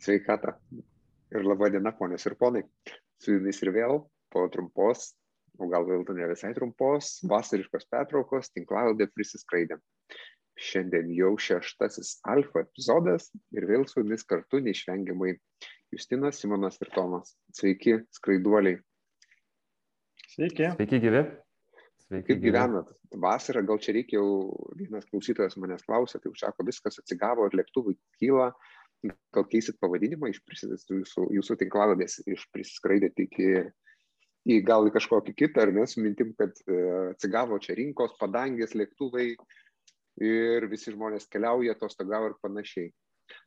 [0.00, 0.54] Sveikata.
[1.30, 2.62] Ir laba diena, ponios ir ponai.
[3.20, 3.98] Su jumis ir vėl
[4.32, 5.10] po trumpos,
[5.60, 9.82] o gal vėl ne visai trumpos, vasariškos pertraukos tinklalaidė prisiskraidėm.
[10.60, 15.36] Šiandien jau šeštasis alfa epizodas ir vėl su jumis kartu neišvengiamai
[15.92, 17.34] Justinas, Simonas ir Tomas.
[17.56, 18.80] Sveiki, skraiduoliai.
[20.32, 20.72] Sveiki.
[20.76, 21.22] Sveiki, gyvi.
[22.06, 22.92] Sveiki, Kaip gyvenat?
[23.22, 27.96] Vasarą gal čia reikia jau, vienas klausytojas manęs klausė, tai užsako, viskas atsigavo ir lėktuvai
[28.20, 28.52] kyla,
[29.08, 30.40] gal keisit pavadinimą iš
[30.90, 33.46] jūsų, jūsų tinklaladės, iš prisiskraidėti iki
[34.50, 38.76] į gal į kažkokį kitą, ar ne, su mintim, kad uh, atsigavo čia rinkos, padangės,
[38.76, 39.34] lėktuvai
[40.24, 42.92] ir visi žmonės keliauja, atostogavo ir panašiai.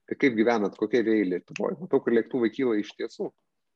[0.08, 1.78] Tai kaip gyvenat, kokie vėjai Lietuvoje?
[1.82, 3.30] Matau, kad lėktuvai kyla iš tiesų.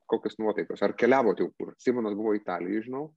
[0.08, 0.80] Kokios nuotaikos?
[0.86, 1.74] Ar keliavote jau kur?
[1.84, 3.10] Simonas buvo Italijoje, žinau.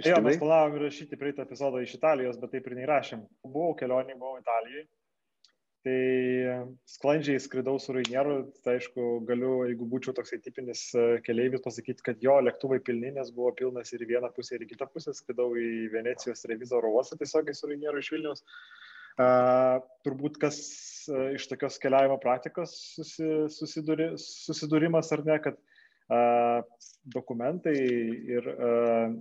[0.00, 3.20] Jo, mes planavom rašyti praeitą epizodą iš Italijos, bet taip ir neįrašėm.
[3.44, 4.86] Buvau kelionį, buvau Italijoje
[5.86, 12.02] Tai sklandžiai skridau su Rainieru, tai aišku, galiu, jeigu būčiau toksai tipinis e, keleivis, pasakyti,
[12.08, 15.14] kad jo lėktuvai pilni, nes buvo pilnas ir į vieną pusę, ir į kitą pusę,
[15.14, 18.42] skridau į Venecijos revizoro uostą tiesiog su Rainieru iš Vilnius.
[19.14, 20.58] Uh, turbūt kas
[21.06, 25.62] uh, iš tokios keliavimo praktikos susi, susiduri, susidūrimas ar ne, kad
[26.10, 26.66] uh,
[27.14, 27.78] dokumentai
[28.34, 29.14] ir uh,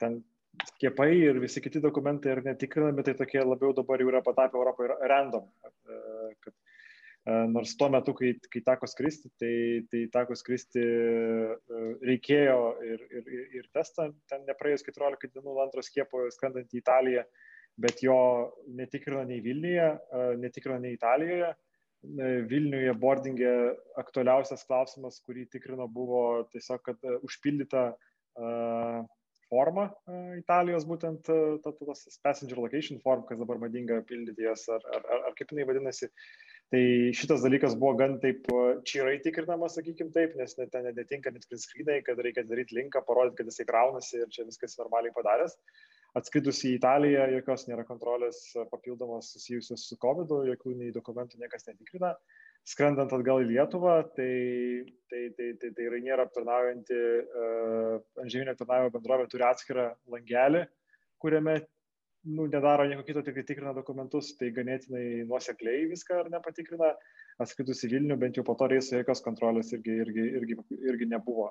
[0.00, 0.22] ten
[0.60, 4.96] skiepai ir visi kiti dokumentai yra netikrinami, tai tokie labiau dabar jau yra patapę Europoje
[5.12, 5.46] random.
[5.64, 5.98] E,
[6.44, 6.54] kad,
[7.24, 9.54] e, nors tuo metu, kai, kai teko skristi, tai,
[9.90, 11.80] tai teko skristi e,
[12.10, 12.58] reikėjo
[12.90, 17.24] ir, ir, ir testą, ten nepraėjus 14 dienų antro skiepo skrendant į Italiją,
[17.80, 18.18] bet jo
[18.68, 19.90] netikrino nei Vilniuje,
[20.42, 21.54] netikrino nei Italijoje.
[22.50, 23.50] Vilniuje boardingė
[24.00, 29.06] aktualiausias klausimas, kurį tikrino, buvo tiesiog, kad užpildyta uh,
[29.52, 34.82] formą e, Italijos, būtent e, tas passenger location form, kas dabar madinga pildyti jas, ar,
[34.96, 36.08] ar, ar, ar kaip jinai vadinasi.
[36.72, 41.32] Tai šitas dalykas buvo gan taip e, čirai tikrinamas, sakykim taip, nes net ten netinka
[41.34, 45.58] net prinskrydai, kad reikia daryti linką, parodyti, kad jisai kraunasi ir čia viskas normaliai padaręs.
[46.16, 48.40] Atskridus į Italiją, jokios nėra kontrolės
[48.72, 52.12] papildomos susijusios su COVID, jokių nei dokumentų niekas netikrina.
[52.68, 54.32] Skrendant atgal į Lietuvą, tai,
[55.10, 60.62] tai, tai, tai, tai Rainiero aptarnaujanti uh, antžeminio aptarnavimo bendrovė turi atskirą langelį,
[61.22, 61.56] kuriame
[62.24, 66.92] nu, nedaro nieko kito, tik tikrina dokumentus, tai ganėtinai nuosekliai viską ar nepatikrina.
[67.42, 71.48] Atskridus į Vilnių, bent jau po to reiso jokios kontrolės irgi, irgi, irgi, irgi nebuvo,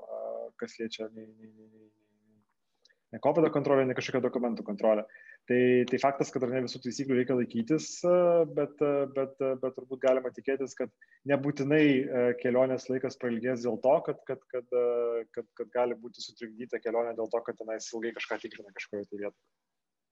[0.62, 1.88] kas liečia nei, nei, nei,
[3.12, 5.06] ne COVID kontrolė, ne kažkokia dokumentų kontrolė.
[5.50, 7.88] Tai, tai faktas, kad ar ne visų taisyklių reikia laikytis,
[8.58, 8.84] bet,
[9.16, 10.94] bet, bet turbūt galima tikėtis, kad
[11.32, 14.78] nebūtinai e, kelionės laikas prailgės dėl to, kad, kad, kad,
[15.36, 19.24] kad, kad gali būti sutrikdyta kelionė dėl to, kad tenais ilgai kažką tikrina kažkoje tai
[19.26, 19.46] vietoje.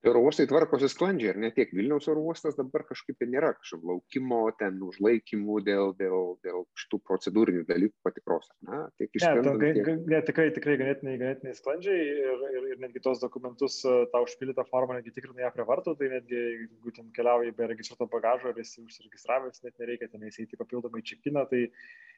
[0.08, 3.90] Oro uostai tvarkosi sklandžiai, ar ne tiek Vilniaus oro uostas dabar kažkaip tai nėra kažkokio
[3.90, 8.80] laukimo, ten užlaikymų dėl, dėl, dėl šitų procedūrinių dalykų patikros, ne?
[8.96, 9.60] Tiek išskrendant.
[9.60, 9.90] Ne, tiek...
[10.14, 14.64] ne, tikrai, tikrai ganėtinai, ganėtinai sklandžiai ir, ir, ir netgi tos dokumentus, e, tą užpildytą
[14.70, 18.64] formą netgi tikrina ją prie vartų, tai netgi jeigu ten keliauji be registruoto bagažo ar
[18.64, 21.66] esi užsiregistravęs, net nereikia ten įeiti papildomai čekiną, tai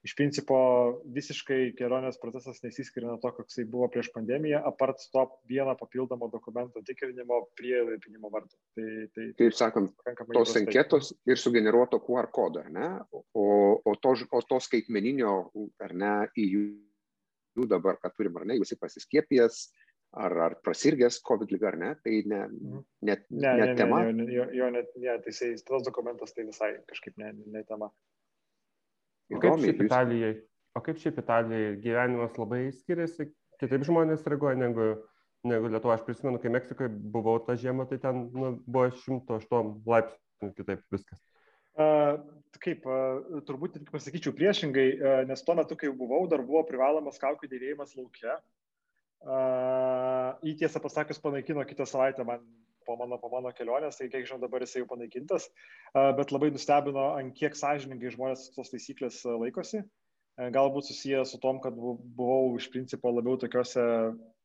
[0.05, 0.61] iš principo
[1.17, 6.85] visiškai kelionės procesas nesiskiria nuo to, koksai buvo prieš pandemiją, apart to vieno papildomo dokumento
[6.85, 8.55] tikrinimo prie prie įlaipinimo vartų.
[8.75, 9.93] Tai, tai, Kaip sakant,
[10.33, 12.89] tos anketos ir sugeneruoto QR kodo, ar ne?
[13.11, 13.45] O,
[13.79, 15.35] o, to, o to skaitmeninio,
[15.83, 16.65] ar ne, į jų,
[17.59, 19.63] jų dabar, ką turim, ar ne, jūs pasiskiepijęs,
[20.21, 22.85] ar, ar prasirgęs COVID lyga, ar ne, tai ne, mhm.
[23.07, 24.03] net, ne, net ne, tema.
[24.11, 27.91] Ne, jo, jo net, ne, tai jisai, tas dokumentas tai visai kažkaip ne, ne tema.
[29.31, 30.33] O kaip šiaip Italijai?
[30.75, 33.29] O kaip šiaip Italijai gyvenimas labai skiriasi?
[33.61, 34.95] Kitaip žmonės reaguoja negu
[35.47, 35.95] negu Lietuva.
[35.97, 41.21] Aš prisimenu, kai Meksikoje buvau tą žiemą, tai ten nu, buvo 108 laipsnių kitaip viskas.
[41.79, 42.19] Uh,
[42.59, 46.65] kaip, uh, turbūt tik pasakyčiau priešingai, uh, nes tuo metu, kai jau buvau, dar buvo
[46.67, 48.35] privalomas kaukių dėvėjimas laukia.
[49.21, 52.43] Uh, į tiesą pasakius panaikino kitą savaitę man
[52.85, 55.45] po mano, po mano kelionės, tai kiek žinau dabar jisai jau panaikintas,
[55.93, 59.85] uh, bet labai nustebino, ant kiek sąžininkai žmonės tos taisyklės laikosi.
[59.85, 63.83] Uh, galbūt susijęs su tom, kad buvau iš principo labiau tokiuose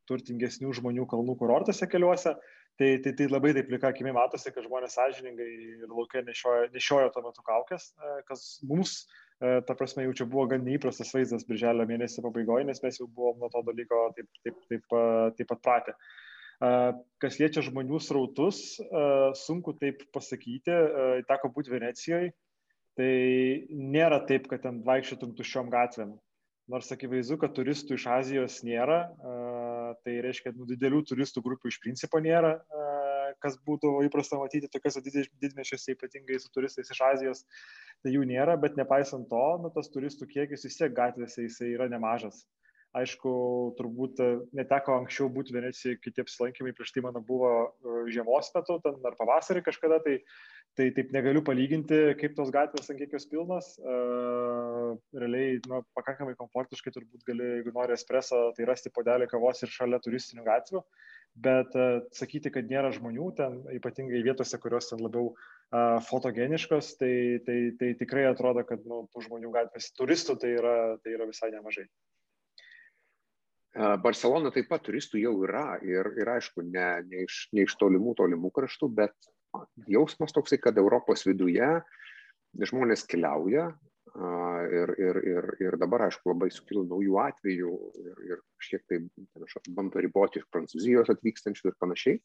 [0.08, 2.36] turtingesnių žmonių kalnų kurortuose keliuose.
[2.76, 7.12] Tai, tai, tai labai taip plika akimi matosi, kad žmonės sąžiningai ir laukia nešiojo, nešiojo
[7.14, 8.98] tuo metu kaukės, e, kas mums,
[9.40, 13.08] e, ta prasme, jau čia buvo gan neįprastas vaizdas birželio mėnesio pabaigoje, nes mes jau
[13.08, 15.06] buvom nuo to dalyko taip, taip, taip, e,
[15.38, 15.96] taip pat pratę.
[17.20, 18.78] Kas liečia žmonių srautus,
[19.36, 20.72] sunku taip pasakyti,
[21.28, 22.30] teko būti Venecijoje,
[22.96, 23.10] tai
[23.68, 26.14] nėra taip, kad ten vaikščiotum tuščiom gatvėm.
[26.72, 29.02] Nors akivaizdu, kad turistų iš Azijos nėra,
[30.04, 32.56] tai reiškia, nu, didelių turistų grupių iš principo nėra,
[33.42, 37.44] kas būtų įprasta matyti tokiuose didmešiuose, ypatingai su turistais iš Azijos,
[38.02, 41.88] tai jų nėra, bet nepaisant to, nu, tas turistų kiekis vis tiek gatvėse jisai yra
[41.92, 42.44] nemažas.
[42.96, 43.30] Aišku,
[43.76, 44.26] turbūt e,
[44.56, 49.16] neteko anksčiau būti Venecijoje, kiti apsilankymai prieš tai mano buvo e, žiemos metu, ten ar
[49.18, 50.14] pavasarį kažkada, tai,
[50.78, 53.74] tai taip negaliu palyginti, kaip tos gatvės, kiek jos pilnos.
[53.82, 59.72] Uh, realiai, nu, pakankamai komfortiškai turbūt gali, jeigu nori espreso, tai rasti podelį kavos ir
[59.72, 60.82] šalia turistinių gatvių.
[61.46, 61.74] Bet
[62.16, 67.14] sakyti, kad nėra žmonių ten, ypatingai vietose, kurios ten labiau uh, fotogeniškos, tai,
[67.44, 71.52] tai, tai tikrai atrodo, kad nu, tų žmonių gatvės turistų tai yra, tai yra visai
[71.52, 71.88] nemažai.
[73.76, 78.14] Barcelona taip pat turistų jau yra ir, ir aišku, ne, ne, iš, ne iš tolimų,
[78.16, 79.30] tolimų kraštų, bet
[79.88, 81.68] jausmas toksai, kad Europos viduje
[82.56, 83.68] žmonės keliauja,
[84.16, 88.98] Ir, ir, ir, ir dabar, aišku, labai sukilo naujų atvejų ir, ir kažkiek tai
[89.76, 92.20] bando riboti iš Prancūzijos atvykstančių ir panašiai.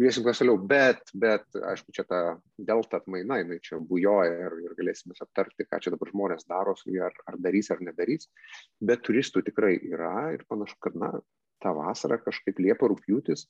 [0.00, 2.20] Viesim kas toliau, bet, bet, aišku, čia ta
[2.56, 6.94] delta atmaina, jinai čia bujoja ir, ir galėsime aptarti, ką čia dabar žmonės daro su
[6.94, 8.30] jie, ar, ar darys ar nedarys.
[8.80, 11.12] Bet turistų tikrai yra ir panašu, kad, na,
[11.60, 13.44] tą vasarą kažkaip Liepa rūpjūtis,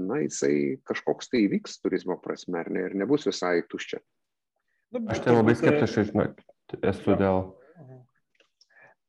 [0.00, 4.00] na, jisai kažkoks tai įvyks turizmo prasme, ar ne, ir nebus visai tuščia.
[4.92, 6.40] Nu, Aš tai labai skeptiškai, žinok,
[6.80, 7.44] esu dėl.
[7.80, 8.00] Mhm.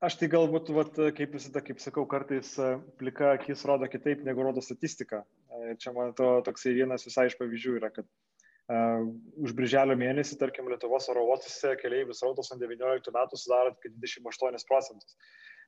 [0.04, 4.44] Aš tai galbūt, vat, kaip visada, kaip sakau, kartais e, plika akis rodo kitaip, negu
[4.44, 5.24] rodo statistika.
[5.48, 9.06] E, čia, man atrodo, toksai vienas visai iš pavyzdžių yra, kad uh,
[9.44, 14.68] už birželio mėnesį, tarkim, Lietuvos oro uostuose keliaivių srautas ant 19 metų sudaro tik 28
[14.70, 15.18] procentus.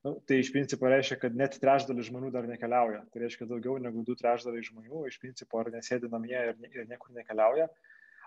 [0.06, 3.02] Nu, tai iš principo reiškia, kad net trečdalis žmonių dar nekeliauja.
[3.10, 7.16] Tai reiškia daugiau negu du trečdaliai žmonių iš principo ar nesėdi namie ir, ir niekur
[7.16, 7.72] nekeliauja.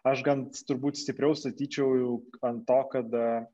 [0.07, 3.47] Aš gan turbūt stipriau statyčiau ant to, kad uh,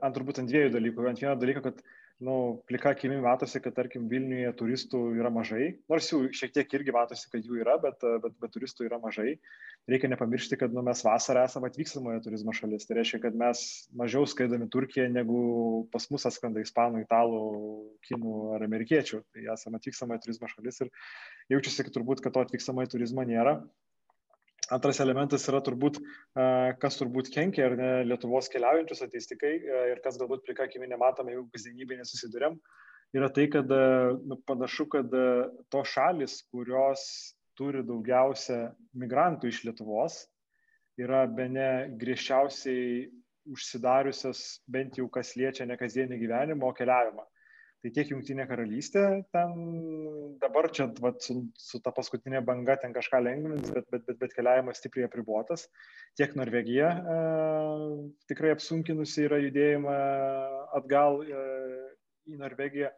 [0.00, 1.06] ant turbūt ant dviejų dalykų.
[1.10, 1.80] Ant vieno dalyko, kad
[2.24, 6.94] nu, plika akimi matosi, kad tarkim Vilniuje turistų yra mažai, nors jų šiek tiek irgi
[6.94, 9.34] matosi, kad jų yra, bet, bet, bet turistų yra mažai.
[9.90, 12.86] Reikia nepamiršti, kad nu, mes vasarą esame atvykstamoje turizmo šalis.
[12.88, 13.64] Tai reiškia, kad mes
[13.98, 15.40] mažiau skaidami Turkiją, negu
[15.92, 17.42] pas mus atskrenda ispanų, italų,
[18.08, 19.20] kinų ar amerikiečių.
[19.34, 20.92] Tai esame atvykstamoje turizmo šalis ir
[21.52, 23.58] jaučiasi, kad turbūt, kad to atvykstamoje turizmo nėra.
[24.72, 25.98] Antras elementas yra turbūt,
[26.80, 29.52] kas turbūt kenkia ar ne Lietuvos keliaujančių statistikai
[29.92, 32.56] ir kas galbūt plika akimi nematome, jeigu kasdienybėje nesusidurėm,
[33.16, 33.68] yra tai, kad
[34.24, 35.12] nu, panašu, kad
[35.72, 37.04] tos šalis, kurios
[37.58, 40.22] turi daugiausia migrantų iš Lietuvos,
[40.96, 41.68] yra be ne
[42.00, 43.04] griežčiausiai
[43.50, 47.26] užsidariusios bent jau kas liečia ne kasdienį gyvenimą, o keliavimą.
[47.84, 49.00] Tai tiek Junktinė karalystė,
[49.34, 49.50] ten
[50.40, 54.32] dabar čia vat, su, su ta paskutinė banga ten kažką lengvins, bet, bet, bet, bet
[54.32, 55.66] keliavimas stipriai apribuotas.
[56.16, 57.18] Tiek Norvegija e,
[58.32, 59.98] tikrai apsunkinusi yra judėjimą
[60.80, 61.44] atgal e,
[62.32, 62.88] į Norvegiją.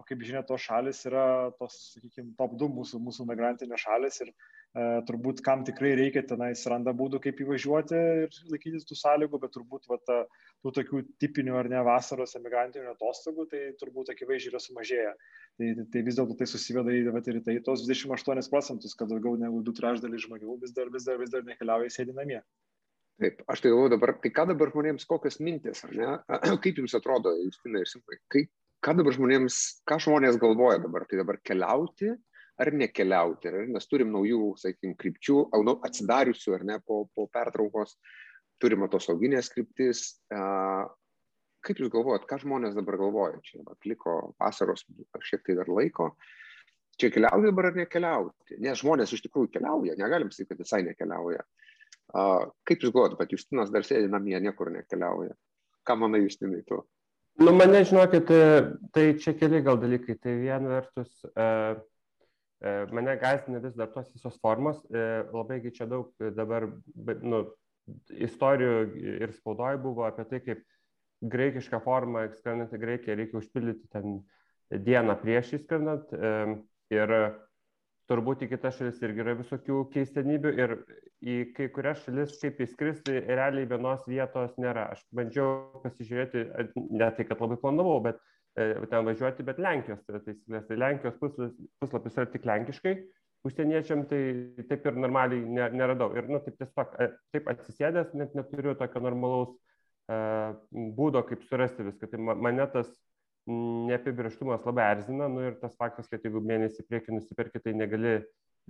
[0.00, 1.24] O kaip žinia, tos šalis yra
[1.60, 4.32] tos, sakykime, top 2 mūsų, mūsų migrantinės šalis ir
[4.70, 9.52] E, turbūt kam tikrai reikia tenais randa būdų, kaip įvažiuoti ir laikytis tų sąlygų, bet
[9.56, 10.18] turbūt va, ta,
[10.62, 15.16] tų tokių tipinių ar ne vasaros emigrantinių atostogų, tai turbūt akivaizdžiai yra sumažėję.
[15.58, 19.34] Tai, tai vis dėlto tai susiveda į, va, ir tai tos 28 procentus, kad daugiau
[19.40, 22.38] negu du trečdaliai žmonių vis dar, vis dar, vis dar nekeliauja sėdi namie.
[23.20, 26.12] Taip, aš tai galvoju dabar, tai ką dabar žmonėms, kokios mintis, ar ne?
[26.62, 28.54] Kaip jums atrodo, Justina ir Simai, kaip,
[28.84, 32.14] ką dabar žmonėms, ką žmonės galvoja dabar, tai dabar keliauti
[32.60, 35.36] ar nekeliauti, ar, nes turim naujų, sakykime, krypčių,
[35.88, 37.96] atsidariusių ar ne po, po pertraukos,
[38.60, 40.04] turim atostauginės kryptis.
[41.60, 43.40] Kaip Jūs galvojat, ką žmonės dabar galvoja?
[43.44, 44.86] Čia atliko vasaros
[45.28, 46.14] šiek tiek dar laiko.
[47.00, 48.60] Čia keliauja dabar ar nekeliauti?
[48.64, 51.44] Nes žmonės iš tikrųjų keliauja, negalim sakyti, kad visai nekeliauja.
[52.12, 55.36] Kaip Jūs galvojat, bet Justinas dar sėdi namie, niekur nekeliauja.
[55.84, 56.80] Ką manai, Justinai, tu?
[57.40, 58.28] Nu, mane žinokit,
[58.92, 60.18] tai čia keli gal dalykai.
[60.20, 61.78] Tai viena vertus, uh,
[62.60, 66.66] E, mane gazdina vis dar tos visos formos, e, labai čia daug dabar
[67.24, 67.38] nu,
[68.12, 68.74] istorijų
[69.24, 70.60] ir spaudoje buvo apie tai, kaip
[71.32, 74.20] graikišką formą, skrendant į Graikiją, reikia užpildyti ten
[74.70, 76.12] dieną prieš įskrendant.
[76.12, 76.34] E,
[76.92, 77.14] ir
[78.10, 80.74] turbūt į kitas šalis irgi yra visokių keistenybių ir
[81.22, 84.90] į kai kurias šalis, kaip įskristi, realiai vienos vietos nėra.
[84.96, 86.44] Aš bandžiau pasižiūrėti,
[86.76, 88.18] ne tai, kad labai planavau, bet
[88.58, 90.66] E, ten važiuoti, bet Lenkijos tai taisyklės.
[90.66, 92.94] Tai Lenkijos puslapis yra tik lenkiškai,
[93.46, 94.22] užsieniečiam tai
[94.70, 96.10] taip ir normaliai neradau.
[96.18, 100.50] Ir, nu, taip tiesiog, e, taip atsisėdęs, net neturiu tokio normalaus uh,
[100.98, 102.10] būdo, kaip surasti viską.
[102.10, 102.90] Tai mane tas
[103.48, 108.18] neapibrieštumas labai erzina, nu ir tas faktas, kad jeigu mėnesį priekį nusipirki, tai negali,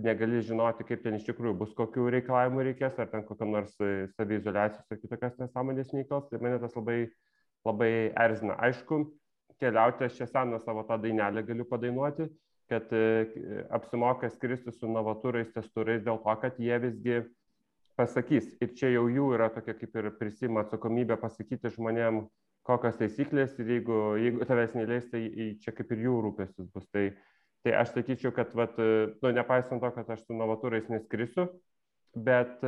[0.01, 3.75] negali žinoti, kaip ten iš tikrųjų bus, kokių reikalavimų reikės, ar ten kokio nors
[4.17, 7.01] savizolacijos ar kitokios nesąmonės neįkels, tai mane tas labai,
[7.67, 7.93] labai
[8.27, 8.57] erzina.
[8.69, 9.03] Aišku,
[9.61, 12.31] keliauti, aš čia seną savo tą dainelę galiu padainuoti.
[12.71, 13.27] kad e,
[13.75, 17.17] apsimoka skristi su novatūrais, testurais dėl to, kad jie visgi
[17.99, 18.53] pasakys.
[18.63, 22.23] Ir čia jau jų yra tokia kaip ir prisima atsakomybė pasakyti žmonėm,
[22.67, 25.25] kokios taisyklės ir jeigu, jeigu tavęs neįleis, tai
[25.63, 26.87] čia kaip ir jų rūpestis bus.
[26.95, 27.09] Tai,
[27.65, 31.49] tai aš sakyčiau, kad, vat, nu, nepaisant to, kad aš su novatūrais neskrisiu,
[32.15, 32.61] bet,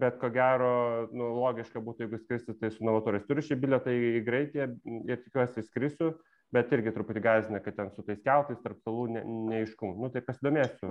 [0.00, 0.74] bet ko gero,
[1.12, 3.24] nu, logiška būtų, jeigu skristi, tai su novatūrais.
[3.28, 4.68] Turiu šį bilietą į Greitiją
[5.06, 6.14] ir tikiuosi skrisiu
[6.52, 9.96] bet irgi truputį gazina, kad ten su tais keltais tarp salų ne, neiškumų.
[10.02, 10.90] Nu, tai pasidomėsiu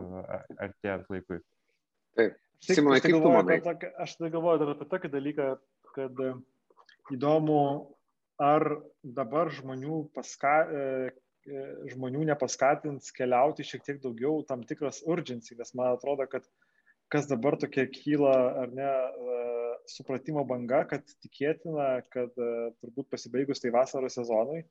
[0.58, 1.42] artėjant laikui.
[2.18, 2.40] Taip.
[2.62, 5.46] Simonai, tai galvoju, tokį, aš tai galvoju dar apie tokį dalyką,
[5.96, 6.34] kad e,
[7.16, 7.62] įdomu,
[8.42, 8.66] ar
[9.04, 10.84] dabar žmonių, paska, e,
[11.46, 16.48] e, žmonių nepaskatins keliauti šiek tiek daugiau tam tikras urgency, nes man atrodo, kad
[17.12, 18.90] kas dabar tokia kyla, ar ne,
[19.92, 22.32] supratimo banga, kad tikėtina, kad
[22.80, 24.62] turbūt pasibaigus tai vasaros sezonui,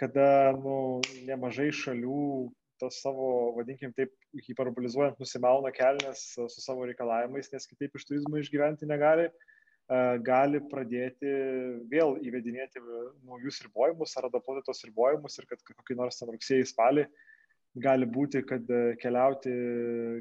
[0.00, 2.48] kada nu, nemažai šalių
[2.80, 4.12] tos savo, vadinkim taip,
[4.46, 9.28] hiperbolizuojant, nusimauna kelnes su savo reikalavimais, nes kitaip iš turizmo išgyventi negali,
[10.24, 11.28] gali pradėti
[11.90, 12.80] vėl įvedinėti
[13.28, 17.04] naujus ribojimus ar adaptuoti tos ribojimus ir kad kokį nors ten rugsėjai spalį
[17.74, 18.64] gali būti, kad
[19.02, 19.52] keliauti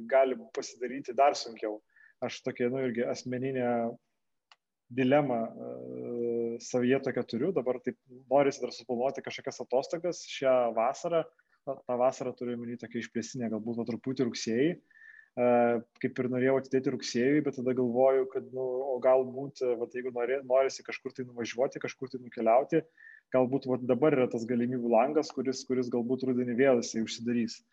[0.09, 1.81] gali pasidaryti dar sunkiau.
[2.23, 3.67] Aš tokia, nu, irgi asmeninė
[4.93, 5.39] dilemą
[6.63, 7.97] savyje tokią turiu, dabar taip
[8.31, 11.23] norisi dar suplanuoti kažkokias atostogas šią vasarą,
[11.65, 14.75] tą vasarą turiu minį tokia išplėstinė, galbūt va, truputį rugsėjai,
[15.33, 20.37] kaip ir norėjau atidėti rugsėjui, bet tada galvoju, kad, nu, o galbūt, va, jeigu nori,
[20.45, 22.83] norisi kažkur tai nuvažiuoti, kažkur tai nukeliauti,
[23.33, 27.63] galbūt va, dabar yra tas galimybių langas, kuris, kuris galbūt rudenį vėl jisai užsidarys.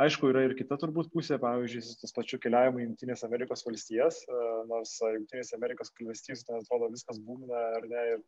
[0.00, 4.38] Aišku, yra ir kita turbūt pusė, pavyzdžiui, tas pačiu keliavimu į Junktinės Amerikos valstijas, e,
[4.70, 8.22] nors Junktinės Amerikos valstijos, ten atrodo, viskas būmina, ar ne, ir,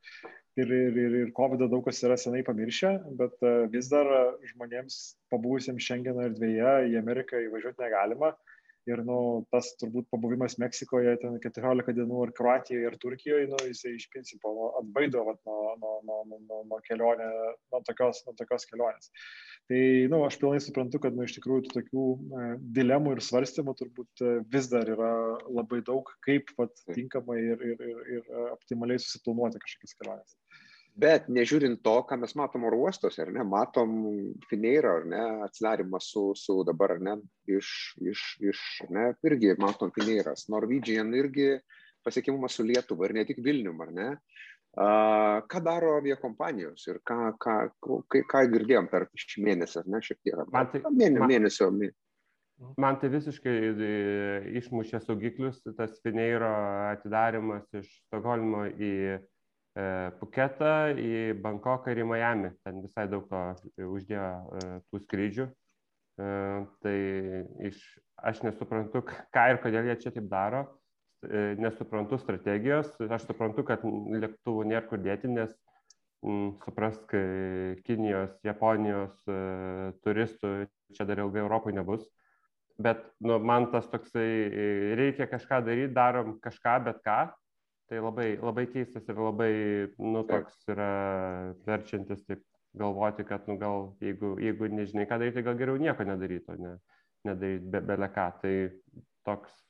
[0.60, 4.10] ir, ir, ir, ir COVID daug kas yra senai pamiršę, bet e, vis dar
[4.50, 4.98] žmonėms
[5.32, 8.34] pabuvusiems Schengeno erdvėje į Ameriką įvažiuoti negalima.
[8.90, 9.16] Ir nu,
[9.54, 14.50] tas turbūt pabuvimas Meksikoje, ten 14 dienų, ar Kroatijoje, ar Turkijoje, nu, jisai iš principo
[14.56, 17.28] nu, atbaido vat, nuo, nuo, nuo, nuo, nuo, kelionė,
[17.70, 19.12] nuo, tokios, nuo tokios kelionės.
[19.70, 22.48] Tai nu, aš pilnai suprantu, kad nu, iš tikrųjų tokių e,
[22.80, 25.12] dilemų ir svarstymų turbūt e, vis dar yra
[25.46, 30.36] labai daug, kaip vat, tinkamai ir, ir, ir, ir optimaliai susiplanuoti kažkokias keliones.
[30.92, 33.94] Bet nežiūrint to, ką mes matom oro uostose, ar ne, matom
[34.50, 37.14] Fineirą, ar ne, atsidarimą su, su dabar, ar ne,
[37.48, 37.70] iš,
[38.12, 41.54] iš, iš, ne, irgi matom Fineiras, Norwegian irgi
[42.04, 44.10] pasiekimumas su Lietuva ir ne tik Vilnium, ar ne.
[44.72, 50.00] Uh, ką daro aviakompanijos ir ką, ką, ką, ką girdėjom per šį mėnesį, ar ne,
[50.04, 50.38] šiek tiek.
[50.52, 51.72] Man tai, mėnesio, man, mėnesio.
[52.80, 53.90] Man tai visiškai e,
[54.60, 56.52] išmušė saugiklius, tas Fineiro
[56.92, 58.92] atidarimas iš Stokholmo į
[60.20, 62.52] Puketą, į Bankoką ir į Miami.
[62.60, 63.40] Ten visai daug to
[63.88, 65.46] uždėjo e, tų skrydžių.
[65.48, 66.28] E,
[66.84, 66.96] tai
[67.70, 67.80] iš,
[68.20, 70.66] aš nesuprantu, ką ir kodėl jie čia taip daro
[71.22, 75.52] E, nesuprantu strategijos, aš suprantu, kad lėktuvų nėra kur dėti, nes
[76.26, 77.14] m, suprask,
[77.86, 79.36] Kinijos, Japonijos e,
[80.02, 80.50] turistų
[80.96, 82.08] čia dar ilgai Europoje nebus.
[82.82, 84.66] Bet nu, man tas toksai, e,
[84.98, 87.20] reikia kažką daryti, darom kažką, bet ką.
[87.92, 89.52] Tai labai, labai keistas ir labai,
[90.00, 90.92] nu, toks yra
[91.66, 92.40] verčiantis taip
[92.80, 96.78] galvoti, kad, nu, gal, jeigu, jeigu nežinai, ką daryti, gal geriau nieko nedaryti, ne
[97.28, 98.24] nedaryti be, bele ką.
[98.40, 98.54] Tai
[99.28, 99.60] toks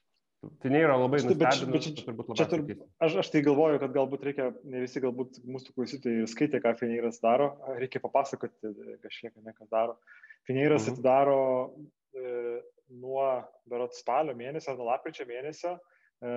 [0.62, 2.38] Tai nėra labai nustebinantis, bet, bet, turbūt labai.
[2.40, 6.58] Čia turbūt, aš, aš tai galvoju, kad galbūt reikia, ne visi galbūt mūsų klausytojai skaitė,
[6.64, 8.72] ką Fineiras daro, reikia papasakoti
[9.04, 9.94] kažkiek, ne kas daro.
[10.48, 10.96] Fineiras mhm.
[10.96, 11.38] atidaro
[12.14, 12.58] e,
[13.02, 13.28] nuo
[13.70, 15.76] darot spalio mėnesio, nuo lapkričio mėnesio.
[16.22, 16.34] E,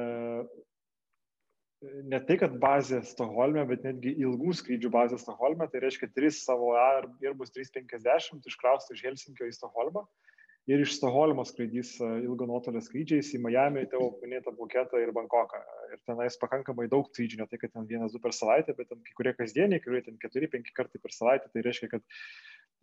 [2.11, 6.73] ne tai, kad bazė Stokholme, bet netgi ilgų skrydžių bazė Stokholme, tai reiškia tris savo
[6.79, 10.05] Airbus 350 iškraustų iš Helsinkio į Stokholmą.
[10.05, 10.35] E,
[10.67, 15.61] ir iš Stoholmo skraidys e, ilgo nuotolio skrydžiais į Miami, tavo minėtą Buketą ir Bankoką.
[15.93, 19.01] Ir tenais pakankamai daug skrydžių, ne tai, kad ten vienas, du per savaitę, bet ten
[19.05, 21.51] kai kurie kasdieniai, kai kurie ten keturi, penki kartai per savaitę.
[21.53, 22.05] Tai reiškia, kad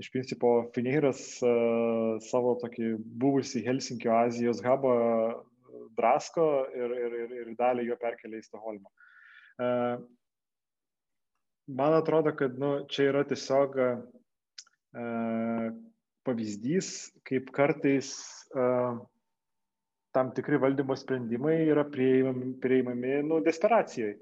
[0.01, 5.35] iš principo Fineiras uh, savo tokį buvusį Helsinkio Azijos hubą e,
[5.99, 8.91] drasko ir, ir, ir, ir dalį jo perkelia į Stoholmą.
[9.63, 10.01] Uh,
[11.69, 15.71] man atrodo, kad nu, čia yra tiesiog uh,
[16.27, 16.93] pavyzdys,
[17.29, 18.13] kaip kartais
[18.57, 19.01] uh,
[20.13, 24.19] tam tikri valdymo sprendimai yra prieimami, prieimami nu, desperacijai.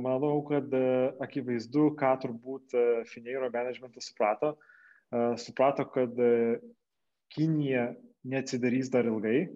[0.00, 0.72] Manau, kad
[1.20, 2.72] akivaizdu, ką turbūt
[3.10, 4.54] Fineiro managementas suprato.
[5.36, 6.16] Suprato, kad
[7.34, 7.90] Kinija
[8.24, 9.48] neatsidarys dar ilgai.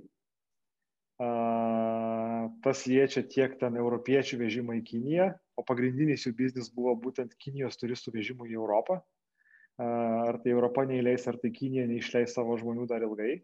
[2.62, 5.26] Tas liečia tiek ten europiečių vežimą į Kiniją,
[5.59, 9.02] o pagrindinis jų biznis buvo būtent Kinijos turistų vežimų į Europą
[9.78, 13.40] ar tai Europa neįleis, ar tai Kinija neišleis savo žmonių dar ilgai.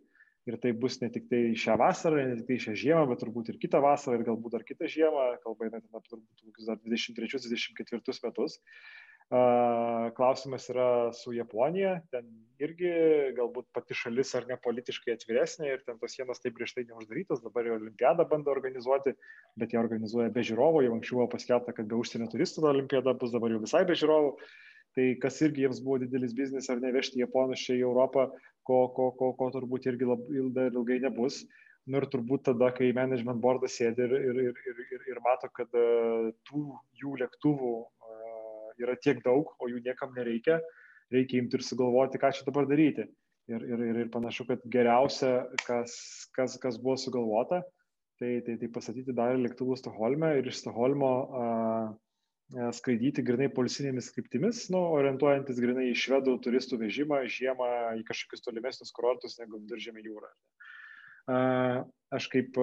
[0.49, 3.51] Ir tai bus ne tik tai šią vasarą, ne tik tai šią žiemą, bet turbūt
[3.53, 8.57] ir kitą vasarą, ir galbūt dar kitą žiemą, kalba eina turbūt dar 23-24 metus.
[9.29, 12.31] Klausimas yra su Japonija, ten
[12.65, 12.93] irgi
[13.37, 17.69] galbūt pati šalis ar ne politiškai atviresnė ir ten tos sienos taip griežtai neuždarytos, dabar
[17.69, 19.13] jau olimpiadą bando organizuoti,
[19.61, 23.35] bet jie organizuoja be žiūrovų, jau anksčiau buvo paskelbta, kad be užsienio turistų olimpiada bus
[23.35, 24.33] dabar jau visai be žiūrovų.
[24.97, 28.31] Tai kas irgi jiems buvo didelis biznis ar nevežti japonus čia į Europą,
[28.65, 31.43] ko, ko, ko, ko turbūt irgi labai ilgai nebus.
[31.89, 35.73] Nu ir turbūt tada, kai management boardas sėdi ir, ir, ir, ir, ir, mato, kad
[35.77, 36.65] uh, tų
[37.01, 37.71] jų lėktuvų
[38.85, 40.59] yra tiek daug, o jų niekam nereikia,
[41.15, 43.09] reikia imti ir sugalvoti, ką čia dabar daryti.
[43.49, 45.95] Ir, ir, ir, ir panašu, kad geriausia, kas,
[46.37, 47.63] kas, kas buvo sugalvota,
[48.21, 51.95] tai, tai, tai pasakyti dar lėktuvų Stoholme ir iš Stoholmo uh,
[52.73, 57.69] skraidyti grinai polisinėmis kryptimis, nu, orientuojantis grinai į švedų turistų vežimą žiemą
[58.01, 60.31] į kažkokius tolimesnius kurortus negu viduržėmė jūra.
[61.29, 61.41] E,
[62.15, 62.59] aš kaip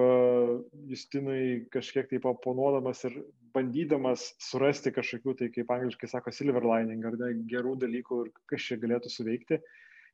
[0.90, 3.20] Justinui kažkiek taip oponuodamas ir
[3.56, 8.66] bandydamas surasti kažkokių, tai kaip angliškai sako, silver lining, ar ne, gerų dalykų ir kas
[8.68, 9.60] čia galėtų suveikti,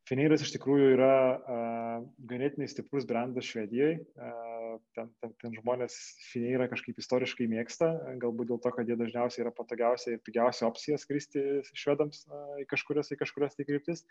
[0.09, 4.01] Feneiras iš tikrųjų yra uh, ganėtinai stiprus brandas Švedijoje.
[4.19, 5.95] Uh, ten, ten, ten žmonės
[6.33, 10.99] Feneirą kažkaip istoriškai mėgsta, galbūt dėl to, kad jie dažniausiai yra patogiausia ir pigiausia opcija
[10.99, 14.03] skristi švedams uh, į kažkurias, į kažkurias tai kryptis.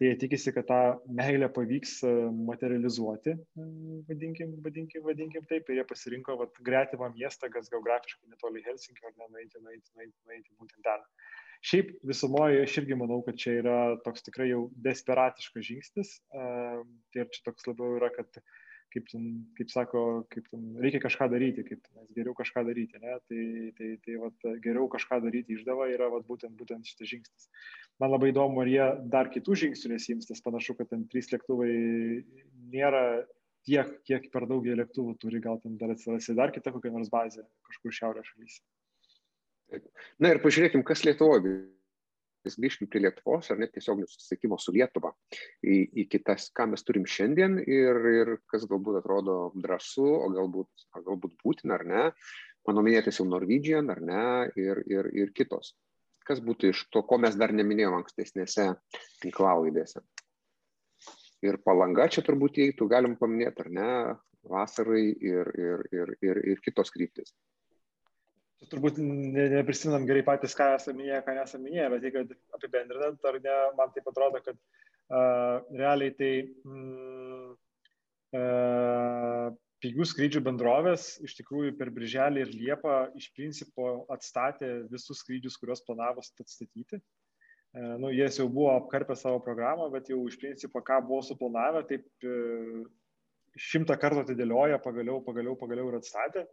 [0.00, 0.80] Tai jie tikisi, kad tą
[1.12, 7.50] meilę pavyks uh, materializuoti, uh, vadinkim, vadinkim, vadinkim taip, ir jie pasirinko vat, gretimą miestą,
[7.52, 11.04] kas geografiškai netoli Helsinkio, ar ne, nueiti, nueiti, nueiti, būtent ten.
[11.04, 16.12] Uh, Šiaip visumoje aš irgi manau, kad čia yra toks tikrai jau desperatiškas žingsnis.
[16.32, 18.40] Ir čia toks labiau yra, kad,
[18.92, 19.26] kaip, ten,
[19.58, 23.00] kaip sako, kaip ten, reikia kažką daryti, kaip ten, geriau kažką daryti.
[23.02, 23.16] Ne?
[23.30, 23.42] Tai,
[23.78, 27.48] tai, tai vat, geriau kažką daryti išdava yra vat, būtent, būtent šitas žingsnis.
[28.02, 31.70] Man labai įdomu, ar jie dar kitų žingsnių nesims, nes panašu, kad ten trys lėktuvai
[32.72, 33.04] nėra
[33.68, 36.92] tiek, kiek per daug jie lėktuvų turi, gal ten dar atsiras ir dar kita kokia
[36.94, 38.62] nors bazė kažkur šiaurės šalyse.
[40.18, 41.60] Na ir pažiūrėkim, kas Lietuvoje.
[42.46, 45.10] Vis grįžkim prie Lietuvos ar net tiesiog susisiekimo su Lietuva
[45.60, 50.86] į, į kitas, ką mes turim šiandien ir, ir kas galbūt atrodo drąsu, o galbūt,
[50.96, 52.06] o galbūt būtina ar ne.
[52.68, 54.24] Mano minėtas jau Norwegian ar ne
[54.60, 55.74] ir, ir, ir kitos.
[56.24, 58.66] Kas būtų iš to, ko mes dar neminėjom ankstesnėse
[59.22, 60.02] tinklalaidėse.
[61.44, 63.92] Ir palanga čia turbūt įeitų, galim paminėti, ar ne,
[64.48, 67.32] vasarai ir, ir, ir, ir, ir kitos kryptis
[68.68, 72.24] turbūt ne, neprisimenam gerai patys, ką esame minėję, ką nesame minėję, bet jeigu
[72.56, 77.54] apibendrinant, ar ne, man taip atrodo, kad uh, realiai tai mm,
[78.36, 79.46] uh,
[79.80, 85.84] pigių skrydžių bendrovės iš tikrųjų per Birželį ir Liepą iš principo atstatė visus skrydžius, kuriuos
[85.86, 87.00] planavo atstatyti.
[87.70, 91.86] Uh, nu, jie jau buvo apkarpę savo programą, bet jau iš principo, ką buvo suplanavę,
[91.88, 92.84] taip uh,
[93.58, 96.44] šimtą kartų atidėlioja, pagaliau, pagaliau, pagaliau ir atstatė.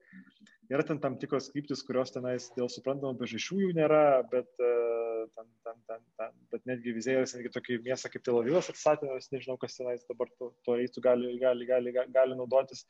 [0.72, 5.48] Yra ten tam tikros kryptis, kurios tenais dėl suprantamų priežasčių jų nėra, bet, uh, ten,
[5.64, 9.56] ten, ten, ten, bet netgi vizėjas, netgi tokį miestą kaip Tel Avivas atstatė, nes nežinau,
[9.62, 12.84] kas tenais dabar to, to eitų gali, gali, gali, gali, naudotis.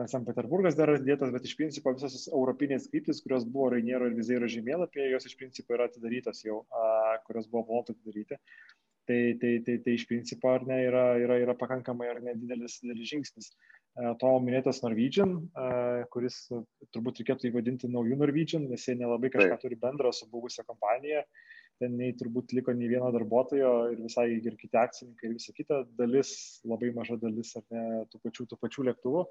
[0.00, 0.24] Ten St.
[0.24, 5.10] Peterburgas dar atdėtas, bet iš principo visos europinės kryptis, kurios buvo Rainiero ir Vizėro žemėlapyje,
[5.12, 6.62] jos iš principo yra atidarytos jau,
[7.28, 8.40] kurios buvo planuota atidaryti.
[9.08, 12.78] Tai, tai, tai, tai iš principo ar ne yra, yra, yra pakankamai ar ne didelis,
[12.84, 13.48] didelis žingsnis.
[13.92, 16.36] E, to minėtas Norwegian, e, kuris
[16.94, 21.24] turbūt reikėtų įvadinti naujų Norwegian, nes jie nelabai kažką turi bendro su buvusią kompaniją.
[21.82, 25.80] Ten nei turbūt liko nei vieno darbuotojo ir visai ir kiti akcininkai ir visa kita
[25.98, 26.30] dalis,
[26.68, 29.24] labai maža dalis ar ne tų pačių, tų pačių lėktuvų.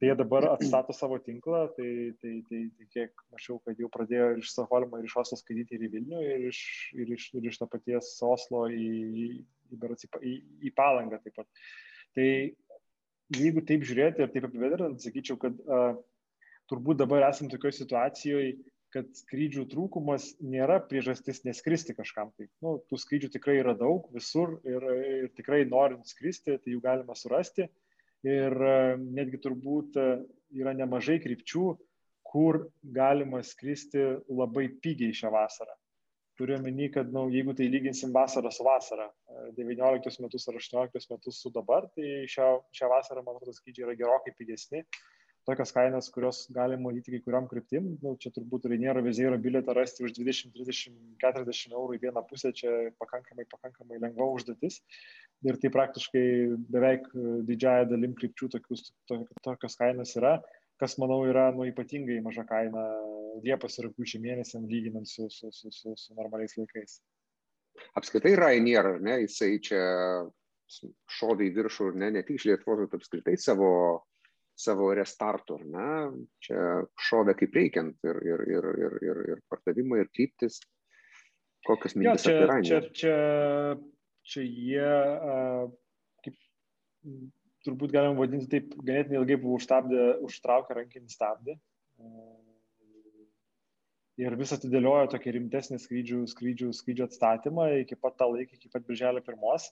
[0.00, 4.32] Tai jie dabar atstato savo tinklą, tai, tai, tai, tai kiek mačiau, kad jau pradėjo
[4.32, 6.62] ir iš Stokholmo, ir iš Oslo skaityti ir į Vilnių, ir iš,
[6.98, 8.88] ir iš, ir iš to paties Oslo į,
[9.22, 9.28] į,
[9.76, 9.78] į,
[10.18, 10.32] į,
[10.66, 11.62] į Palangą taip pat.
[12.18, 12.26] Tai
[13.38, 15.94] jeigu taip žiūrėti ir taip apibendrinant, sakyčiau, kad uh,
[16.72, 18.56] turbūt dabar esam tokioje situacijoje,
[18.94, 22.34] kad skrydžių trūkumas nėra priežastis neskristi kažkam.
[22.34, 26.82] Tai, nu, tų skrydžių tikrai yra daug visur ir, ir tikrai norint skristi, tai jų
[26.82, 27.70] galima surasti.
[27.70, 27.83] Uh,
[28.24, 30.08] ir e, netgi turbūt e,
[30.58, 31.64] yra nemažai krypčių,
[32.34, 32.64] kur
[32.96, 35.74] galima skristi labai pigiai šią vasarą.
[36.34, 39.06] Turiu menį, kad nu, jeigu tai lyginsim vasarą su vasara,
[39.58, 43.86] 19 e, metus ar 18 metus su dabar, tai šią, šią vasarą, man atrodo, skrydžiai
[43.86, 44.82] yra gerokai pigesni
[45.44, 47.92] tokios kainos, kurios galima matyti kai kuriam kryptim.
[48.02, 52.52] Nu, čia turbūt Rainiero vizėro bilietą rasti už 20, 30, 40 eurų į vieną pusę,
[52.56, 54.80] čia pakankamai, pakankamai lengva užduotis.
[55.44, 56.26] Ir tai praktiškai
[56.72, 57.08] beveik
[57.48, 60.38] didžiaja dalim krypčių tokius, to, tokios kainos yra,
[60.80, 62.86] kas manau yra nu, ypatingai maža kaina
[63.44, 67.00] Liepos ir rūpiučio mėnesiam lyginant su, su, su, su, su normaliais laikais.
[67.98, 69.80] Apskritai Ryanair, ne, jisai čia
[71.18, 73.70] šovė į viršų, ne, ne tik iš Lietuvos, bet apskritai savo,
[74.58, 75.88] savo restartų, ne,
[76.44, 80.60] čia šovė kaip reikiant ir, ir, ir, ir, ir, ir pardavimai, ir kryptis.
[81.64, 82.62] Kokios mintis ja, čia?
[82.68, 83.16] Čia, čia,
[84.28, 84.90] čia jie,
[86.26, 86.38] kaip,
[87.64, 91.56] turbūt galim vadinti taip, ganėtinai ilgai buvo užstabdę, užtraukę rankinį stabdį
[94.20, 98.86] ir vis atidėliojo tokį rimtesnį skrydžių, skrydžių, skrydžių atstatymą iki pat tą laiką, iki pat
[98.86, 99.70] birželio pirmos.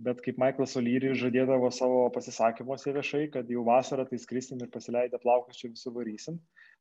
[0.00, 5.18] Bet kaip Michaelas O'Leary žadėdavo savo pasisakymuose viešai, kad jau vasarą tai skrisim ir pasileidę
[5.20, 6.38] plaukus čia visų varysim,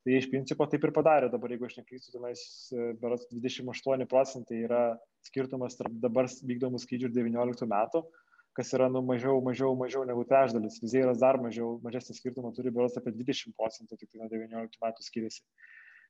[0.08, 1.28] tai iš principo taip ir padarė.
[1.34, 4.84] Dabar, jeigu aš neklystu, tenais e, beras 28 procentai yra
[5.28, 8.06] skirtumas tarp dabar vykdomų skrydžių ir 19 metų,
[8.56, 10.80] kas yra nu, mažiau, mažiau, mažiau negu trečdalis.
[10.86, 15.08] Vizėras dar mažiau, mažesnį skirtumą turi beras apie 20 procentų, tik tai nuo 19 metų
[15.10, 15.44] skiriasi.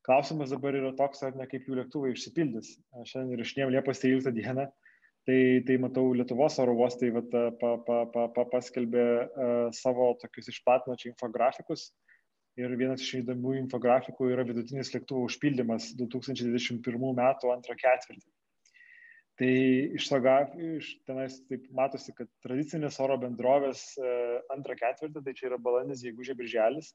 [0.06, 2.76] Klausimas dabar yra toks, ar ne kaip jų lėktuvai išsipildys.
[3.10, 4.70] Šiandien ir išniem Liepos 13 dieną,
[5.30, 7.30] tai, tai matau Lietuvos oro uostai vat,
[7.62, 11.92] pa, pa, pa, pa, paskelbė uh, savo tokius išplatino čia infografikus.
[12.60, 16.82] Ir vienas iš įdomių infografikų yra vidutinis lėktuvo užpildymas 2021
[17.22, 18.26] metų antrą ketvirtį.
[19.40, 19.52] Tai
[19.96, 20.18] iš to
[20.74, 26.04] iš tenais taip matosi, kad tradicinės oro bendrovės uh, antrą ketvirtį, tai čia yra balandis,
[26.04, 26.92] jeigu žia birželis,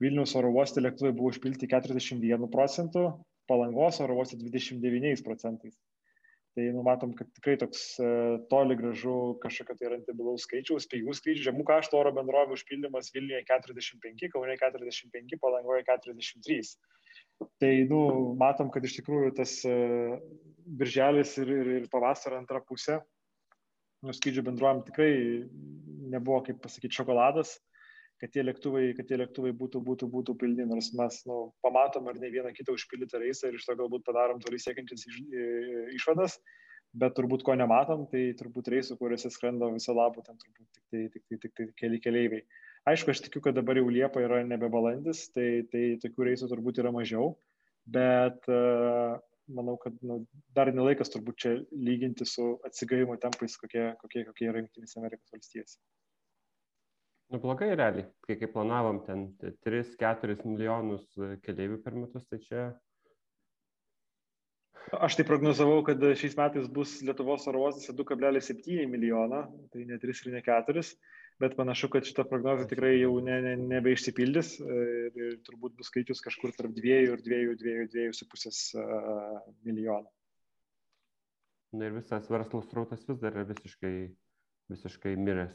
[0.00, 3.08] Vilniaus oro uoste lėktuvai buvo užpilti 41 procentų,
[3.50, 5.74] Palangos oro uoste 29 procentais.
[6.60, 11.64] Tai numatom, kad tikrai toks uh, toli gražu kažkokio tai rentabilaus skaičiaus, pigų skrydžių, žemų
[11.70, 16.58] kaštų oro bendrovė užpildymas Vilniuje 45, Kaune 45, Palangoje 43.
[17.62, 18.00] Tai, nu,
[18.36, 20.18] matom, kad iš tikrųjų tas uh,
[20.82, 22.98] birželis ir, ir, ir pavasario antra pusė,
[24.04, 25.10] nu, skrydžių bendrovėm tikrai
[26.12, 27.56] nebuvo, kaip pasakyti, šokoladas
[28.20, 32.18] kad tie lėktuvai, kad tie lėktuvai būtų, būtų, būtų pilni, nors mes nu, pamatom ar
[32.20, 35.20] ne vieną kitą užpildytą reisą ir iš to galbūt padarom toli siekiančias iš,
[35.96, 36.36] išvadas,
[37.00, 41.06] bet turbūt ko nematom, tai turbūt reisų, kuriuose skrenda viso labo, ten turbūt tik tai,
[41.14, 42.44] tik tai, tik tai keli keleiviai.
[42.90, 46.80] Aišku, aš tikiu, kad dabar jau Liepa yra nebe balandis, tai, tai tokių reisų turbūt
[46.80, 47.34] yra mažiau,
[47.88, 49.18] bet uh,
[49.54, 50.22] manau, kad nu,
[50.56, 55.76] dar nelaikas turbūt čia lyginti su atsigavimo tempais, kokie, kokie, kokie yra Junktinės Amerikos valstijos.
[57.30, 59.20] Nu, blogai realiai, kai kaip planavom ten
[59.62, 62.62] 3-4 milijonus e, keliaivių per metus, tai čia...
[65.06, 70.24] Aš tai prognozavau, kad šiais metais bus Lietuvos oro uostose 2,7 milijono, tai ne 3
[70.24, 70.82] ir ne 4,
[71.44, 76.24] bet panašu, kad šita prognozija tikrai jau ne, ne, nebeišsipildys e, ir, turbūt bus skaičius
[76.24, 78.72] kažkur tarp 2 ir 2-2,5
[79.68, 80.10] milijonų.
[81.78, 83.94] Na ir visas verslo srautas vis dar yra visiškai,
[84.74, 85.54] visiškai miręs,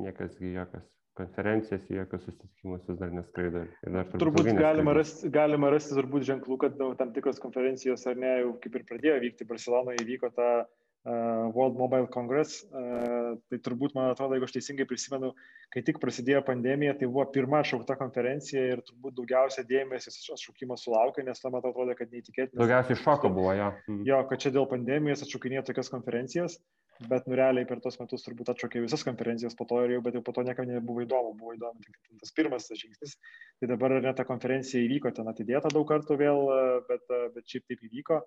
[0.00, 0.88] niekas jokios
[1.20, 3.64] konferencijas, į jokius susitikimus vis dar neskraido.
[3.84, 8.20] Dar turbūt turbūt galima rasti, galima rasti turbūt ženklų, kad nu, tam tikros konferencijos ar
[8.20, 12.64] ne, jau kaip ir pradėjo vykti, Barcelonoje įvyko ta uh, World Mobile Congress.
[12.70, 15.32] Uh, tai turbūt, man atrodo, jeigu aš teisingai prisimenu,
[15.74, 21.24] kai tik prasidėjo pandemija, tai buvo pirma atšaukta konferencija ir turbūt daugiausia dėmesio atšaukimo sulaukė,
[21.26, 22.58] nes tuo metu atrodė, kad neįtikėtina.
[22.60, 23.72] Daugiausiai šoko buvo, jo.
[23.88, 24.04] Mm.
[24.08, 26.60] Jo, kad čia dėl pandemijos atšaukinėjo tokias konferencijas
[27.08, 30.18] bet nu realiai per tuos metus turbūt atšaukė visas konferencijas po to ir jau, bet
[30.18, 33.16] jau po to niekam nebuvo įdomu, buvo įdomu tik tas pirmas tas žingsnis.
[33.60, 36.44] Tai dabar net ta konferencija įvyko, ten atidėta daug kartų vėl,
[36.90, 38.20] bet, bet šiaip taip įvyko.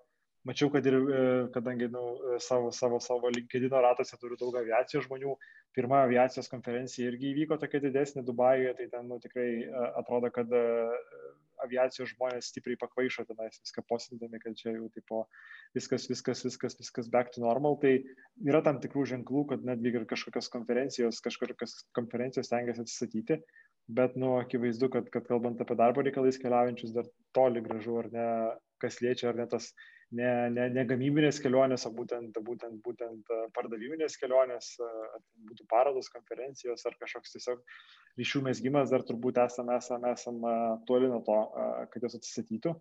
[0.44, 0.96] Mačiau, kad ir,
[1.54, 2.02] kadangi nu,
[2.44, 5.38] savo, savo, savo LinkedIn ratose turiu daug aviacijos žmonių,
[5.72, 9.48] pirma aviacijos konferencija irgi įvyko tokia didesnė Dubajuje, tai ten nu, tikrai
[10.02, 10.52] atrodo, kad
[11.64, 15.24] aviacijos žmonės stipriai pakvaišo tenais viską posėdami, kad čia jau tipo
[15.76, 17.78] viskas, viskas, viskas, viskas back to normal.
[17.82, 17.94] Tai
[18.46, 23.40] yra tam tikrų ženklų, kad netgi ir kažkokios konferencijos, kažkokios konferencijos tengiasi atsisakyti,
[23.98, 28.28] bet, nu, akivaizdu, kad, kad kalbant apie darbo reikalais keliaujančius, dar toli gražu, ar ne,
[28.82, 29.72] kas liečia, ar ne tas
[30.14, 36.84] ne, ne, ne gamybinės kelionės, o būtent, būtent, būtent pardaviminės kelionės, ar būtų parodos, konferencijos
[36.88, 37.62] ar kažkoks tiesiog
[38.20, 40.54] ryšių mesgymas, dar turbūt esame, esame, esame
[40.88, 41.38] toli nuo to,
[41.92, 42.74] kad jos atsisakytų.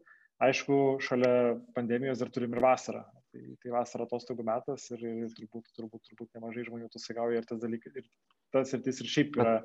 [0.44, 1.34] Aišku, šalia
[1.76, 3.04] pandemijos dar turim ir vasarą.
[3.34, 7.62] Tai, tai vasara atostogų metas ir, ir turbūt, turbūt, turbūt nemažai žmonių atostogauja ir tas
[7.64, 8.10] dalykas, ir
[8.54, 9.56] tas ir tas ir šiaip yra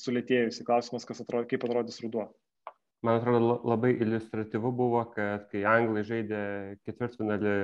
[0.00, 0.66] sulėtėjusi.
[0.68, 2.26] Klausimas, atrodo, kaip atrodys ruduo
[3.04, 6.40] man atrodo labai iliustratyvu buvo, kad kai anglai žaidė
[6.86, 7.56] ketvirtfinalį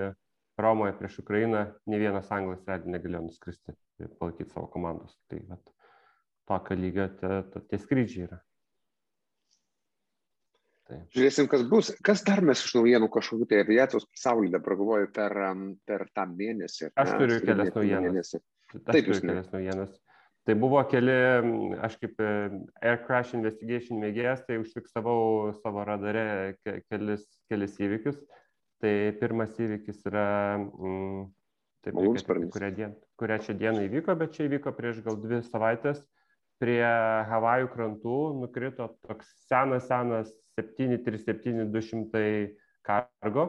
[0.60, 3.72] Romoje prieš Ukrainą, ne vienas anglas realiai negalėjo nuskristi
[4.02, 5.14] ir palaikyti savo komandos.
[5.30, 5.72] Tai vat,
[6.50, 8.40] tokio lygio tie skrydžiai yra.
[10.90, 11.06] Taip.
[11.14, 11.92] Žiūrėsim, kas bus.
[12.04, 15.36] Kas dar mes iš naujienų kažkokiu tai aviacijos pasaulyje dabar galvoju per,
[15.86, 16.90] per tą mėnesį?
[16.98, 18.32] Aš turiu kelias naujienas.
[18.90, 19.94] Taip, jūs kelias naujienas.
[20.50, 21.12] Tai buvo keli,
[21.78, 22.28] aš kaip e,
[22.82, 26.56] Air Crash Investigation mėgėjas, tai užfiksavau savo radare
[26.90, 28.16] kelis, kelis įvykius.
[28.82, 30.24] Tai pirmas įvykis yra
[30.58, 31.28] mm,
[31.86, 31.94] Taip,
[32.50, 36.02] kurią, dien, kurią čia dieną įvyko, bet čia įvyko prieš gal dvi savaitės.
[36.58, 36.82] Prie
[37.30, 42.26] Havajų krantų nukrito toks senas, senas 737-200
[42.90, 43.46] kargo.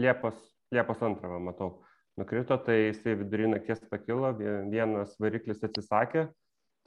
[0.00, 0.40] Liepos,
[0.72, 1.74] Liepos antrą, matau,
[2.20, 6.28] nukrito, tai jisai vidury nakties pakilo, vienas variklis atsisakė,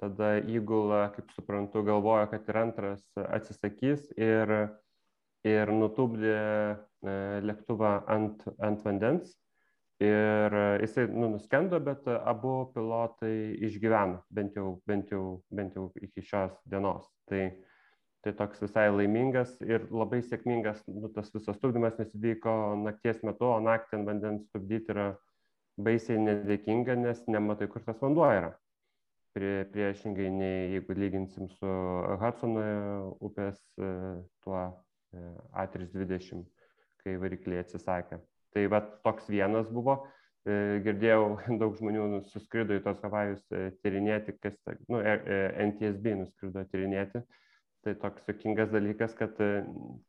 [0.01, 4.53] tada įgula, kaip suprantu, galvoja, kad ir antras atsisakys ir,
[5.47, 7.15] ir nutupdė e,
[7.45, 9.33] lėktuvą ant, ant vandens
[10.03, 16.23] Ir jisai nu, nuskendo, bet abu pilotai išgyveno, bent jau, bent jau, bent jau iki
[16.25, 17.05] šios dienos.
[17.29, 17.43] Tai,
[18.23, 23.49] tai toks visai laimingas ir labai sėkmingas nu, tas visas tupdymas, nes vyko nakties metu,
[23.51, 25.09] o naktį ant vandens tupdyti yra
[25.83, 28.53] baisiai nedėkinga, nes nematai, kur tas vanduo yra.
[29.33, 31.69] Prie, priešingai, nei jeigu lyginsim su
[32.21, 32.63] Hudsono
[33.25, 33.57] upės
[34.45, 34.59] tuo
[35.57, 36.43] A320,
[37.01, 38.21] kai varikliai atsisakė.
[38.53, 40.03] Tai va toks vienas buvo.
[40.43, 40.55] E,
[40.85, 44.57] girdėjau, daug žmonių suskrido į tos Havajus e, tyrinėti, kas,
[44.91, 47.23] nu, e, NTSB nuskrido tyrinėti.
[47.83, 49.35] Tai toks jokingas dalykas, kad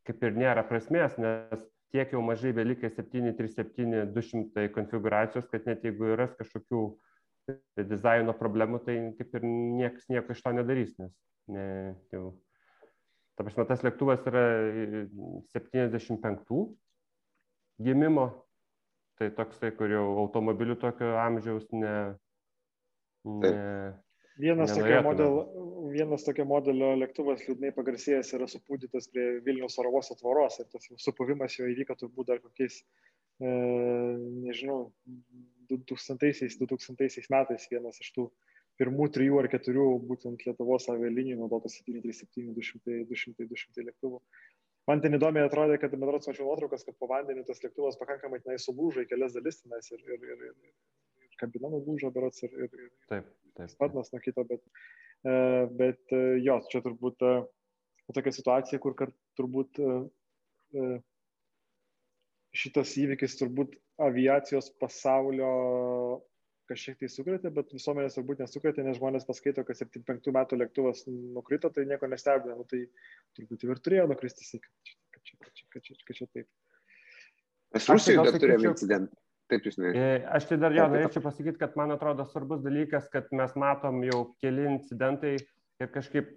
[0.07, 6.29] kaip ir nėra prasmės, nes tiek jau mažai belikai 737-200 konfiguracijos, kad net jeigu yra
[6.39, 6.85] kažkokių
[7.91, 11.13] dizaino problemų, tai kaip ir niekas nieko iš to nedarys, nes
[11.51, 11.67] ne,
[12.15, 12.31] jau,
[13.37, 14.45] ta prasme, tas lėktuvas yra
[15.55, 16.63] 75
[17.85, 18.29] gimimo,
[19.19, 21.95] tai toksai, kur jau automobilių tokio amžiaus ne.
[23.43, 23.53] ne
[24.41, 25.37] Vienas tokio, model,
[25.95, 30.89] vienas tokio modelio lėktuvas liūdnai pagarsėjęs yra supūdytas prie Vilnius oro uosto tvoros ir tas
[31.07, 32.75] supuvimas jo įvyko turbūt dar kokiais,
[33.41, 33.43] e,
[34.47, 34.79] nežinau,
[35.71, 38.25] 2000-2000 metais vienas iš tų
[38.81, 44.19] pirmų trijų ar keturių būtent Lietuvos avialinijų naudotas 737-200 lėktuvų
[44.91, 48.59] man ten įdomiai atrodė, kad berods mačiau nuotraukas, kad po vandeniu tas lėktuvas pakankamai tenai
[48.63, 50.75] sulūžo į kelias dalis tenais ir, ir, ir, ir,
[51.25, 53.73] ir kabina nulūžo berods ir, ir, ir taip, taip.
[53.73, 54.65] sparnas nuo kito, bet,
[55.25, 57.33] bet e, jo, čia turbūt e,
[58.13, 59.81] tokia situacija, kur kart, turbūt
[62.55, 65.51] šitas įvykis turbūt aviacijos pasaulio
[66.71, 71.71] kažkiek tai sukrėtė, bet visuomenės turbūt nesukrėtė, nes žmonės paskaito, kad 75 metų lėktuvas nukrito,
[71.75, 72.85] tai nieko nestebina, nu, tai
[73.37, 76.49] turbūt ir turėjo nukristi, kad čia, kad čia, kad čia, kad čia, kad čia taip.
[77.75, 79.24] Aš Rusijoje dar turėjome incidentą.
[79.51, 80.23] Taip, jūs nežinote.
[80.39, 84.23] Aš tai dar jo norėčiau pasakyti, kad man atrodo svarbus dalykas, kad mes matom jau
[84.41, 86.33] keli incidentai ir kažkaip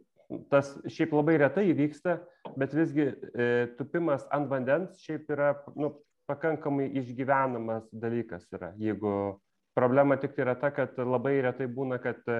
[0.51, 2.17] tas šiaip labai retai įvyksta,
[2.59, 3.47] bet visgi e,
[3.79, 5.93] tupimas ant vandens šiaip yra nu,
[6.27, 9.37] pakankamai išgyvenamas dalykas yra, jeigu
[9.77, 12.39] Problema tik tai yra ta, kad labai retai būna, kad e,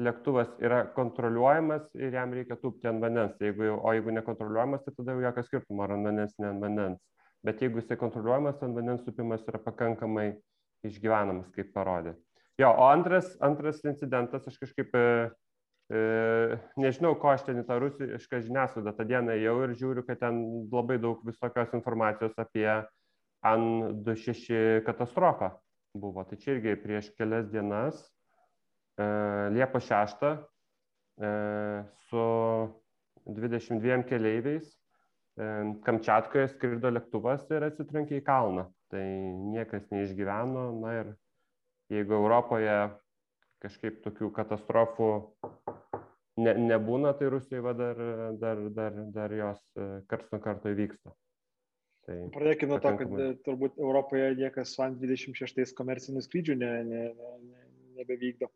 [0.00, 3.34] lėktuvas yra kontroliuojamas ir jam reikia tūpti ant vandens.
[3.44, 7.02] Jeigu, o jeigu nekontroliuojamas, tai tada jau jokio skirtumo, ar ant vandens, ne ant vandens.
[7.46, 10.32] Bet jeigu jisai kontroliuojamas, ant vandens tūpimas yra pakankamai
[10.86, 12.16] išgyvenamas, kaip parodė.
[12.58, 15.02] Jo, o antras, antras incidentas, aš kažkaip e,
[15.94, 16.00] e,
[16.82, 20.40] nežinau, ko aš ten į tą rusišką žiniasklaidą tą dieną jau ir žiūriu, kad ten
[20.72, 22.66] labai daug visokios informacijos apie
[23.46, 25.52] AN26 katastrofą
[25.94, 26.26] buvo.
[26.26, 28.02] Tai čia irgi prieš kelias dienas,
[28.98, 29.06] e,
[29.54, 30.26] Liepo 6,
[31.22, 31.30] e,
[32.10, 32.26] su
[33.28, 34.74] 22 keleiviais
[35.86, 38.66] Kamčiatkoje skrido lėktuvas ir atsitrenkė į kalną.
[38.90, 39.04] Tai
[39.54, 40.64] niekas neišgyveno.
[40.82, 41.12] Na ir
[41.92, 42.78] jeigu Europoje
[43.62, 45.12] kažkaip tokių katastrofų
[46.42, 48.02] ne, nebūna, tai Rusijoje dar,
[48.42, 49.62] dar, dar, dar jos
[50.10, 51.14] karts nuo karto įvyksta.
[52.08, 57.02] Tai Pradėkime nuo to, kad e, turbūt Europoje niekas su 26 komercinių skrydžių ne, ne,
[57.18, 57.64] ne, ne,
[58.00, 58.48] nebevykdo.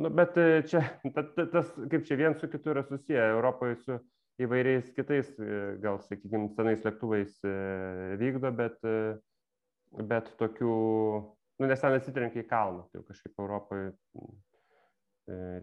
[0.00, 0.80] Nu, bet e, čia,
[1.14, 3.98] tas, tas, kaip čia vien su kitu yra susiję, Europoje su
[4.42, 7.40] įvairiais kitais, e, gal, sakykime, senais lėktuvais
[8.20, 8.78] vykdo, bet,
[10.12, 10.76] bet tokių,
[11.58, 13.90] nu, nes ten atsitrenkia į kalną, tai kažkaip Europoje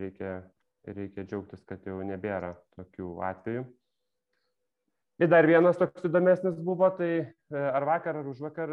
[0.01, 0.38] reikia,
[0.85, 3.65] reikia džiaugtis, kad jau nebėra tokių atvejų.
[5.15, 8.71] Ir dar vienas toks įdomesnis buvo, tai e, ar vakar, ar už vakar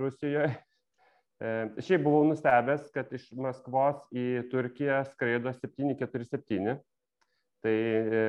[0.00, 0.54] Rusijoje.
[1.38, 1.50] E,
[1.86, 6.72] šiaip buvau nustebęs, kad iš Maskvos į Turkiją skraido 747.
[7.64, 8.22] Tai e,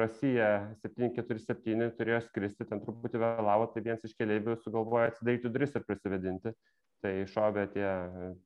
[0.00, 0.48] Rusija
[0.82, 6.54] 747 turėjo skristi, ten truputį vėlavo, tai vienas iš keliaivių sugalvojo atsidaryti duris ir prisivedinti.
[6.98, 7.88] Tai šovė tie,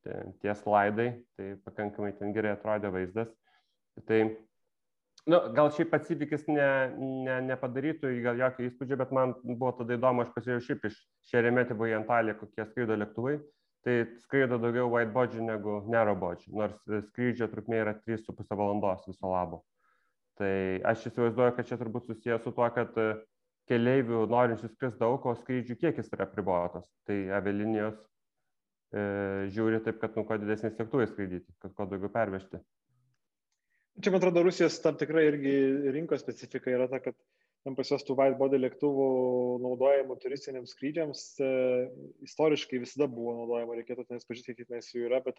[0.04, 3.32] tie, tie slaidai, tai pakankamai ten gerai atrodė vaizdas.
[4.08, 4.24] Tai
[5.22, 9.94] Nu, gal šiaip pats įvykis ne, ne, nepadarytų gal jokio įspūdžio, bet man buvo tada
[9.94, 10.96] įdomu, aš pasižiūrėjau šiaip iš
[11.30, 13.36] Šeremetį į Antalį, kokie skraido lėktuvai.
[13.86, 13.94] Tai
[14.24, 16.74] skraido daugiau white bodžių negu narrow bodžių, nors
[17.10, 19.62] skrydžio trukmė yra 3,5 valandos viso labo.
[20.40, 20.54] Tai
[20.88, 22.96] aš įsivaizduoju, kad čia turbūt susijęs su tuo, kad
[23.70, 26.88] keleivių norinčių skristi daug, o skrydžių kiekis yra pribotas.
[27.08, 29.02] Tai avialinijos e,
[29.54, 32.62] žiūri taip, kad nu kuo didesnis lėktuvai skraidyti, kad kuo daugiau pervežti.
[34.00, 35.54] Čia, man atrodo, Rusijos tam tikrai irgi
[35.94, 37.16] rinkos specifika yra ta, kad
[37.62, 39.06] ten pas juos tų widebody lėktuvų
[39.62, 41.50] naudojimų turistiniams skrydžiams e,
[42.26, 45.38] istoriškai visada buvo naudojama, reikėtų ten pažiūrėti, kiek tenais jų yra, bet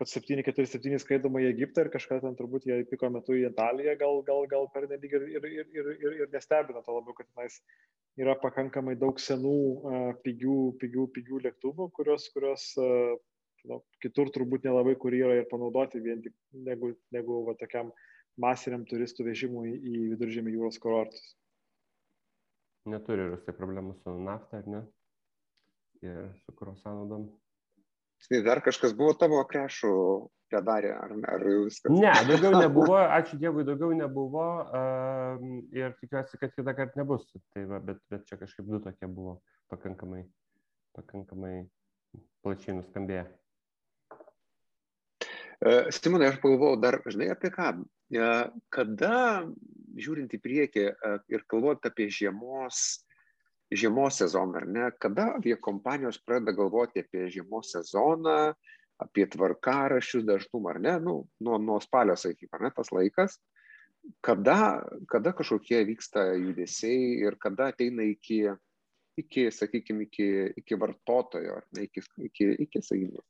[0.00, 4.22] kad 747 skraidoma į Egiptą ir kažką ten turbūt jie piko metu į Italiją, gal,
[4.26, 7.60] gal, gal per nedig ir, ir, ir, ir, ir, ir nestebina to labiau, kad tenais
[8.18, 13.18] yra pakankamai daug senų, uh, pigių, pigių, pigių lėktuvų, kurios, kurios uh,
[13.68, 16.34] nu, kitur turbūt nelabai kur yra ir panaudoti vien tik
[16.66, 17.92] negu, negu va, tokiam
[18.40, 21.34] masiniam turistų vežimui į viduržėmį jūros kurortus.
[22.88, 24.82] Neturi Rusija problemų su nafta, ar ne?
[26.04, 27.28] Ir su kuro sąnaudom.
[28.28, 29.94] Tai dar kažkas buvo tavo krešų
[30.52, 31.92] padarė, ar, ar viskas?
[31.94, 35.44] Ne, daugiau nebuvo, ačiū Dievui, daugiau nebuvo uh,
[35.76, 37.28] ir tikiuosi, kad kitą kartą nebus.
[37.54, 39.38] Tai va, bet, bet čia kažkaip du tokie buvo
[39.72, 40.24] pakankamai,
[40.98, 41.54] pakankamai
[42.42, 43.26] plačiai nuskambėję.
[45.58, 47.72] Simonai, aš pagalvojau dar, žinai, apie ką?
[48.70, 49.18] Kada
[49.98, 53.02] žiūrint į priekį e, ir kalbant apie žiemos,
[53.74, 58.54] žiemos sezoną, ar ne, kada aviokompanijos pradeda galvoti apie žiemos sezoną,
[59.02, 63.36] apie tvarkarašius dažnumą, ar ne, nu, nuo, nuo spalio, sakykime, ar ne, tas laikas,
[64.24, 68.44] kada, kada kažkokie vyksta judesiai ir kada ateina iki,
[69.18, 70.28] iki sakykime, iki,
[70.62, 73.26] iki vartotojo, ar ne, iki, iki, iki sakykime,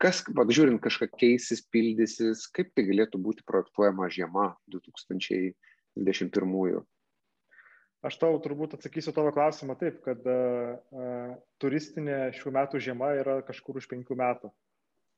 [0.00, 5.52] kas, va, žiūrint, kažką keisis, pildysis, kaip tai galėtų būti projektuojama žiema 2000.
[5.98, 6.82] 21-ųjų?
[8.06, 13.80] Aš tau turbūt atsakysiu tavo klausimą taip, kad uh, turistinė šių metų žiema yra kažkur
[13.82, 14.50] už penkių metų.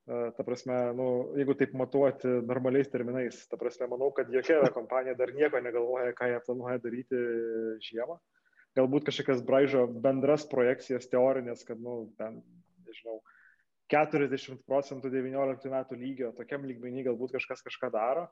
[0.03, 1.07] Uh, ta prasme, nu,
[1.39, 6.33] jeigu taip matuoti normaliais terminais, ta prasme, manau, kad jokia kompanija dar nieko negalvoja, ką
[6.33, 7.23] jie planuoja daryti
[7.87, 8.19] žiemą.
[8.75, 12.41] Galbūt kažkokias braižo bendras projekcijas teorinės, kad, nu, ten,
[12.89, 13.21] nežinau,
[13.93, 18.27] 40 procentų 19 metų lygio, tokiam lygmenį galbūt kažkas kažką daro,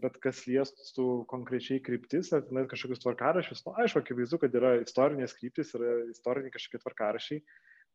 [0.00, 5.36] bet kas liestų konkrečiai kryptis, ar net kažkokius tvarkarašius, nu, aišku, akivaizdu, kad yra istorinės
[5.36, 7.42] kryptis, yra istoriniai kažkokie tvarkarašiai,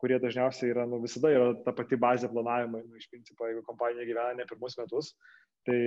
[0.01, 4.05] kurie dažniausiai yra, nu, visada yra ta pati bazė planavimai, nu, iš principo, jeigu kompanija
[4.05, 5.15] gyvena ne pirmus metus,
[5.65, 5.79] tai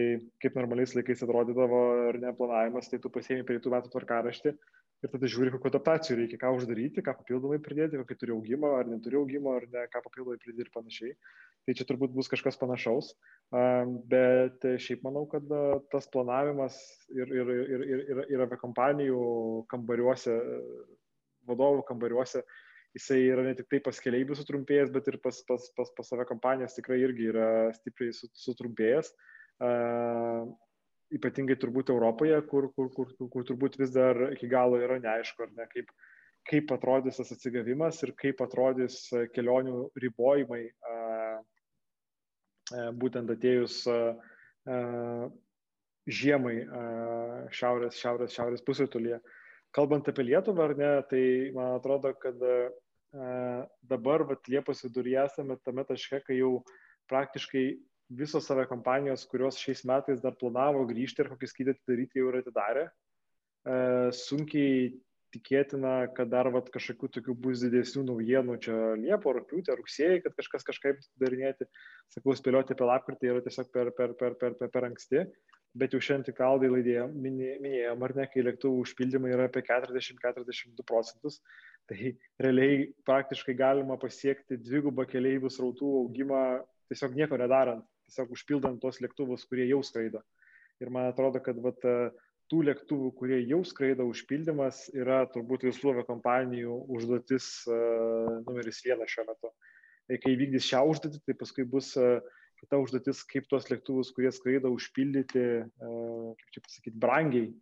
[0.43, 4.57] kaip normaliais laikais atrodydavo ar ne planavimas, tai tu pasiemi prie tų metų tvarkaraštį
[5.05, 8.91] ir tada žiūri, kokiu adaptacijų reikia, ką uždaryti, ką papildomai pridėti, kokį turi augimą, ar
[8.91, 11.15] neturi augimo, ar ne, ką papildomai pridėti ir panašiai.
[11.69, 13.11] Tai čia turbūt bus kažkas panašaus,
[14.11, 15.45] bet šiaip manau, kad
[15.93, 16.79] tas planavimas
[17.13, 19.19] ir, ir, ir, ir, ir, ir apie kompanijų
[19.69, 20.39] kambariuose,
[21.49, 22.43] vadovų kambariuose,
[22.97, 26.25] jisai yra ne tik tai pas keliaivių sutrumpėjęs, bet ir pas, pas, pas, pas save
[26.29, 29.13] kompanijas tikrai irgi yra stipriai sutrumpėjęs.
[31.15, 35.53] Ypatingai turbūt Europoje, kur, kur, kur, kur, turbūt vis dar iki galo yra neaišku, ar
[35.57, 35.89] ne, kaip,
[36.49, 39.01] kaip atrodys tas atsigavimas ir kaip atrodys
[39.33, 40.67] kelionių ribojimai,
[43.01, 43.81] būtent atėjus
[46.21, 46.57] žiemai
[47.57, 49.23] šiaurės, šiaurės, šiaurės pusėtulyje.
[49.77, 51.25] Kalbant apie Lietuvą, ar ne, tai
[51.57, 52.37] man atrodo, kad
[53.89, 56.59] dabar, vat, Liepos viduryje esame tame taške, kai jau
[57.09, 57.67] praktiškai
[58.09, 62.41] visos save kompanijos, kurios šiais metais dar planavo grįžti ir kokį skydį atidaryti, jau yra
[62.43, 62.87] atidarę.
[62.89, 63.77] E,
[64.17, 64.95] sunkiai
[65.35, 70.65] tikėtina, kad dar vat, kažkokių tokių bus didesnių naujienų čia Liepo, rūpiutė, rugsėjai, kad kažkas
[70.71, 71.69] kažkaip darinėti.
[72.15, 75.27] Sakau, spėlioti apie lapkritį yra tiesiog per, per, per, per, per, per anksti.
[75.79, 80.87] Bet jau šiandien tik kaldai laidėjom, minėjom, ar ne, kai lėktuvų užpildymai yra apie 40-42
[80.89, 81.43] procentus,
[81.91, 86.41] tai realiai praktiškai galima pasiekti dvigubą keliaivių srautų augimą
[86.89, 90.25] tiesiog nieko nedarant tiesiog užpildant tos lėktuvus, kurie jau skraido.
[90.83, 91.85] Ir man atrodo, kad vat,
[92.49, 99.27] tų lėktuvų, kurie jau skraido užpildymas, yra turbūt visų kompanijų užduotis uh, numeris vienas šiuo
[99.29, 99.53] metu.
[100.09, 102.23] Ir kai vykdys šią užduotį, tai paskui bus uh,
[102.63, 105.43] kita užduotis, kaip tuos lėktuvus, kurie skraido, užpildyti,
[105.79, 107.53] kaip čia pasakyti, brangiai.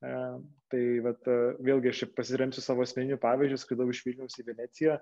[0.00, 1.26] Tai vat,
[1.60, 4.94] vėlgi aš pasiremsiu savo asmeniniu pavyzdžiu, skraidau iš Vilniaus į Veneciją,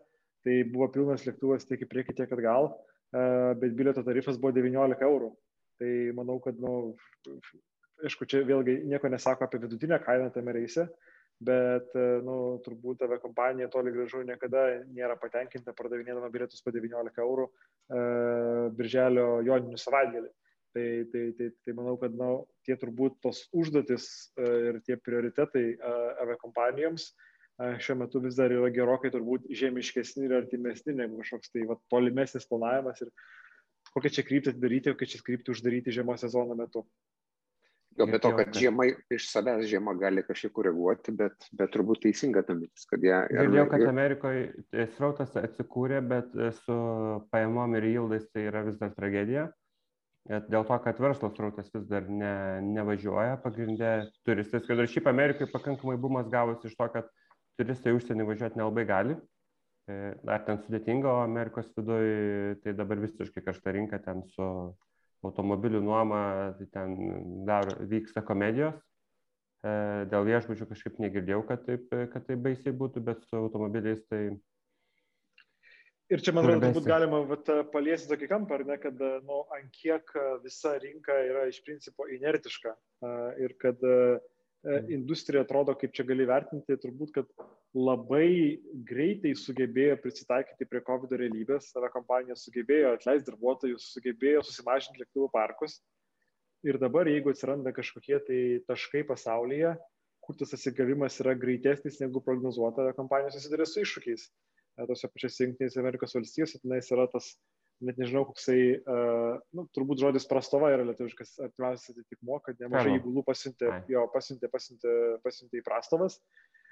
[0.47, 2.71] tai buvo pilnas lėktuvas tiek į priekį, tiek atgal.
[2.73, 5.30] Uh, bet bilieto tarifas buvo 19 eurų.
[5.78, 6.97] Tai manau, kad, nu,
[8.05, 10.89] aišku, čia vėlgi nieko nesako apie vidutinę kainą tame reise,
[11.39, 11.95] bet,
[12.26, 18.03] nu, turbūt tave kompanija toli gražu niekada nėra patenkinta pardavinėdama bilietus po 19 eurų e,
[18.78, 20.33] birželio joninių savaitgalį.
[20.74, 22.33] Tai, tai, tai, tai manau, kad na,
[22.66, 25.95] tie turbūt tos užduotis e, ir tie prioritetai e,
[26.26, 27.28] aviakompanijoms e,
[27.59, 32.47] šiuo metu vis dar yra gerokai turbūt žemiškesni ir artimesni negu kažkoks tai va, tolimesnis
[32.51, 33.13] planavimas ir
[33.95, 36.85] kokią čia kryptį daryti, kokią čia kryptį uždaryti žiemos sezono metu.
[37.99, 42.45] Jo, bet to, kad žiema iš savęs žiema gali kažkiek koreguoti, bet, bet turbūt teisinga
[42.47, 43.15] ta mintis, kad jie...
[43.33, 46.77] Girdėjau, kad Amerikoje srautas atsikūrė, bet su
[47.33, 49.49] pajamom ir jildais tai yra vis dar tragedija.
[50.29, 52.35] Dėl to, kad verslo srautas vis dar ne,
[52.77, 53.93] nevažiuoja, pagrindė
[54.29, 57.11] turistais, kad ir šiaip Amerikai pakankamai bumas gavosi iš to, kad
[57.59, 59.19] turistai užsienį važiuoti nelabai gali.
[59.89, 64.49] Ar ten sudėtinga, o Amerikos viduje tai dabar visiškai kažta rinka ten su
[65.25, 66.21] automobilių nuoma,
[66.59, 66.93] tai ten
[67.49, 68.77] dar vyksta komedijos.
[69.65, 69.71] E,
[70.13, 74.21] dėl viešbučių kažkaip negirdėjau, kad taip, kad taip baisiai būtų, bet su automobiliais tai...
[76.13, 79.73] Ir čia, man atrodo, turbūt galima vat, paliesti tokį kampą, ar ne, kad, nu, ant
[79.75, 80.13] kiek
[80.45, 82.77] visa rinka yra iš principo inertiška
[83.43, 84.38] ir kad E.
[84.93, 87.29] industrija atrodo, kaip čia gali vertinti, turbūt, kad
[87.77, 88.59] labai
[88.89, 95.79] greitai sugebėjo prisitaikyti prie COVID realybės, savo kompanija sugebėjo atleisti darbuotojus, sugebėjo susimažinti lėktuvų parkus.
[96.66, 99.77] Ir dabar, jeigu atsiranda kažkokie tai taškai pasaulyje,
[100.25, 104.25] kur tas atsigavimas yra greitesnis negu prognozuota, kompanija susiduria su iššūkiais.
[104.79, 107.31] E, tose pačiose Junktinėse Amerikos valstijose tenais yra tas
[107.85, 113.24] net nežinau, koksai, uh, nu, turbūt žodis prastova yra lietuviškas artimiausias atitikmo, kad nemažai įgulų
[113.26, 116.18] pasiuntė, jo, pasiuntė, pasiuntė, pasiuntė į prastovas.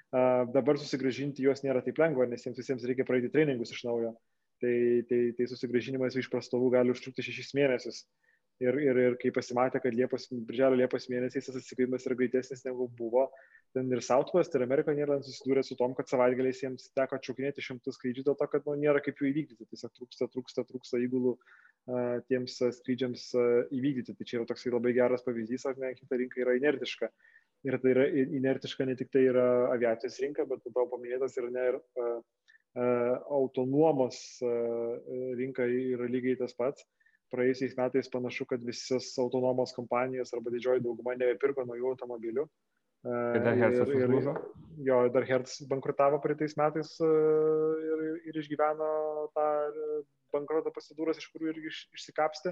[0.07, 4.13] Uh, dabar susigražinti juos nėra taip lengva, nes jiems visiems reikia praeiti treningus iš naujo.
[4.63, 4.77] Tai,
[5.09, 8.05] tai, tai susigražinimas iš prastovų gali užtrukti šešis mėnesius.
[8.57, 12.87] Ir, ir, ir kai pasimatė, kad Liepos, Birželio Liepos mėnesiais tas atsigavimas yra greitesnis negu
[12.97, 13.27] buvo,
[13.77, 17.99] ten ir Southwest, ir American Airlines susidūrė su tom, kad savaitgaliais jiems teko atšaukinėti šimtus
[17.99, 19.69] skrydžių dėl to, kad nu, nėra kaip jų įvykdyti.
[19.69, 23.45] Tiesiog trūksta, trūksta, trūksta įgulų uh, tiems skrydžiams uh,
[23.77, 24.17] įvykdyti.
[24.17, 27.13] Tai čia yra toksai labai geras pavyzdys, ar ne, kita rinka yra inertiška.
[27.67, 28.09] Ir tai yra
[28.41, 32.19] inertiška ne tik tai yra aviacijos rinka, bet tavo paminėtas ir ne ir uh,
[33.37, 34.97] autonomos uh,
[35.37, 36.89] rinka yra lygiai tas pats
[37.33, 42.47] praėjusiais metais panašu, kad visas autonomos kompanijos arba didžioji dauguma nebepirko naujų automobilių.
[43.07, 44.29] Ir dar Hertzas ir, ir,
[44.83, 47.09] jo, dar Hertz bankrutavo praeitais metais e,
[47.87, 48.01] ir,
[48.31, 48.89] ir išgyveno
[49.37, 49.45] tą
[50.33, 52.51] bankroto procedūras, iš kurių irgi iš, išsikapsti.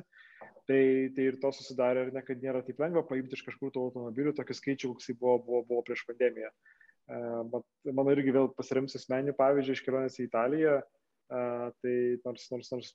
[0.70, 0.82] Tai,
[1.18, 4.36] tai ir to susidarė, ir ne, kad nėra taip lengva paimti iš kažkur tų automobilių,
[4.38, 6.54] tokį skaičių, koks buvo, buvo, buvo prieš pandemiją.
[6.54, 7.20] E,
[7.52, 10.78] bet mano irgi vėl pasiremsiu asmeniniu pavyzdžiu iš kelionės į Italiją.
[10.86, 10.95] Uh,
[11.30, 12.92] tai nors, nors, nors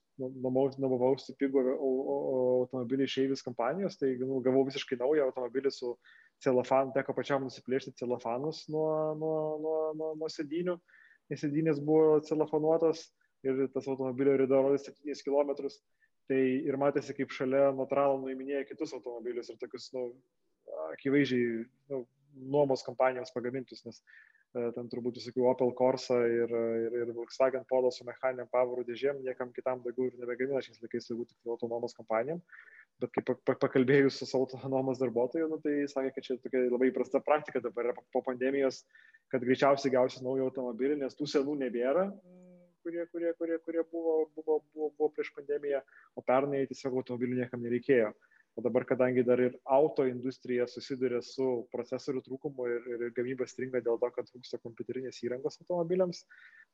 [0.78, 5.96] nuomavausi pigų automobilį iš Eivis kompanijos, tai nu, gavau visiškai naują automobilį su
[6.44, 10.76] celofanu, teko pačiam nusiplėšti celofanus nuo, nuo, nuo, nuo, nuo sėdinių,
[11.32, 13.08] nes sėdinės buvo celofanuotos
[13.46, 15.70] ir tas automobilio rida rodė 7 km.
[16.30, 20.12] Tai ir matėsi, kaip šalia Notralo nuiminėja kitus automobilius ir tokius, nu,
[20.92, 22.04] akivaizdžiai nu,
[22.54, 23.98] nuomos kompanijoms pagamintus, nes
[24.54, 26.50] ten turbūt visokių Opel Corsa ir,
[26.84, 31.06] ir, ir Volkswagen Polo su mechaniniam pavarų dėžėm, niekam kitam daugiau ir nebegamina šiais laikais,
[31.06, 32.42] turbūt tik autonomos kompanijom.
[33.00, 37.62] Bet kai pakalbėjus su autonomos darbuotoju, nu, tai sakė, kad čia tokia labai įprasta praktika
[37.64, 38.82] dabar yra po pandemijos,
[39.32, 42.10] kad greičiausiai gausi naują automobilį, nes tų senų nebėra,
[42.84, 45.80] kurie, kurie, kurie, kurie buvo, buvo, buvo, buvo prieš pandemiją,
[46.18, 48.12] o pernai tiesiog automobilių niekam nereikėjo.
[48.58, 53.80] O dabar, kadangi dar ir auto industrija susiduria su procesorių trūkumu ir, ir gamyba stringa
[53.84, 56.24] dėl to, kad trūksta kompiuterinės įrangos automobiliams,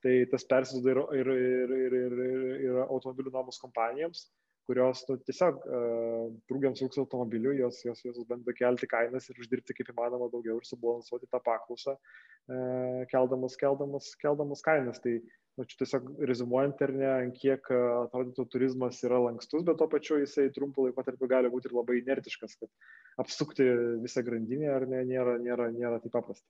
[0.03, 4.25] tai tas persiduoda ir, ir, ir, ir, ir, ir automobilių nuomos kompanijoms,
[4.67, 9.77] kurios nu, tiesiog uh, trūkiams trūks automobilių, jos, jos, jos bando kelti kainas ir uždirbti
[9.79, 14.99] kaip įmanoma daugiau ir subalansuoti tą paklausą, uh, keldamas, keldamas, keldamas kainas.
[15.05, 15.21] Tai
[15.57, 20.21] nu, čia tiesiog rezumuojant ar ne, kiek e, atrodytų turizmas yra lankstus, bet to pačiu
[20.21, 23.67] jisai trumpų laikotarpiu gali būti ir labai inertiškas, kad apsukti
[24.05, 26.47] visą grandinę ar ne, nėra, nėra, nėra taip paprasta.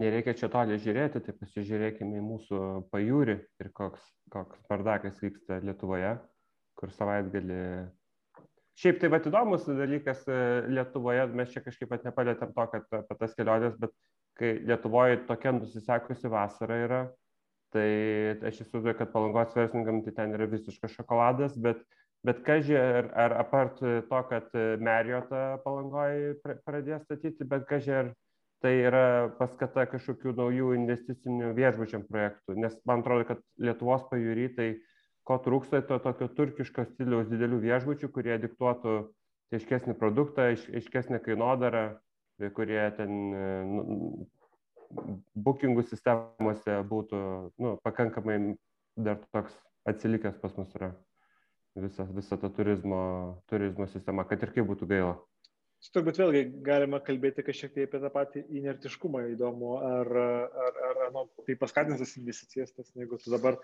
[0.00, 2.58] Nereikia čia toli žiūrėti, tai pasižiūrėkime į mūsų
[2.92, 6.14] pajūrį ir koks, koks bardakas vyksta Lietuvoje,
[6.78, 7.58] kur savaitgali.
[8.80, 10.38] Šiaip tai bet įdomus dalykas e,
[10.72, 13.92] Lietuvoje, mes čia kažkaip pat nepalėtėm to, kad apie tas kelionės, bet
[14.40, 17.02] kai Lietuvoje tokia nusisekusi vasara yra,
[17.74, 17.88] Tai
[18.48, 21.84] aš įsivaizduoju, kad palangos verslininkam tai ten yra visiškas šokoladas, bet,
[22.26, 24.50] bet kažkai, ar, ar apart to, kad
[24.82, 26.34] Meriotą palangoje
[26.66, 28.10] pradės statyti, bet kažkai, ar
[28.60, 29.04] tai yra
[29.38, 32.58] paskata kažkokių naujų investicinių viešbučiam projektų.
[32.60, 34.68] Nes man atrodo, kad Lietuvos pajūry tai
[35.28, 38.98] ko trūksta, to tokio turkiško stiliaus didelių viešbučių, kurie diktuotų
[39.54, 41.86] aiškesnį produktą, aiškesnį kainodarą,
[42.56, 43.16] kurie ten
[43.70, 43.84] nu,
[45.34, 47.20] bookingų sistemose būtų
[47.62, 48.38] nu, pakankamai
[48.98, 49.54] dar toks
[49.88, 50.90] atsilikęs pas mus yra
[51.78, 53.02] visa, visa ta turizmo,
[53.50, 55.18] turizmo sistema, kad ir kaip būtų gaila.
[55.94, 60.10] Turbūt vėlgi galima kalbėti kažkiek tai apie tą patį inertiškumą įdomu, ar,
[60.66, 63.56] ar, ar nu, tai paskatins tas investicijas, tas, jeigu tu dabar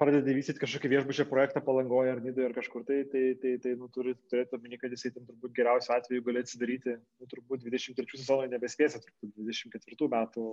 [0.00, 3.88] pradedi vystyti kažkokį viešbučio projektą palangoje ar nidoje ar kažkur tai, tai, tai, tai nu,
[3.92, 8.48] turi turėti omeny, kad jisai tam turbūt geriausiu atveju gali atsidaryti, nu, turbūt 23 sezoną
[8.52, 10.46] nebespėsi, turbūt 24 metų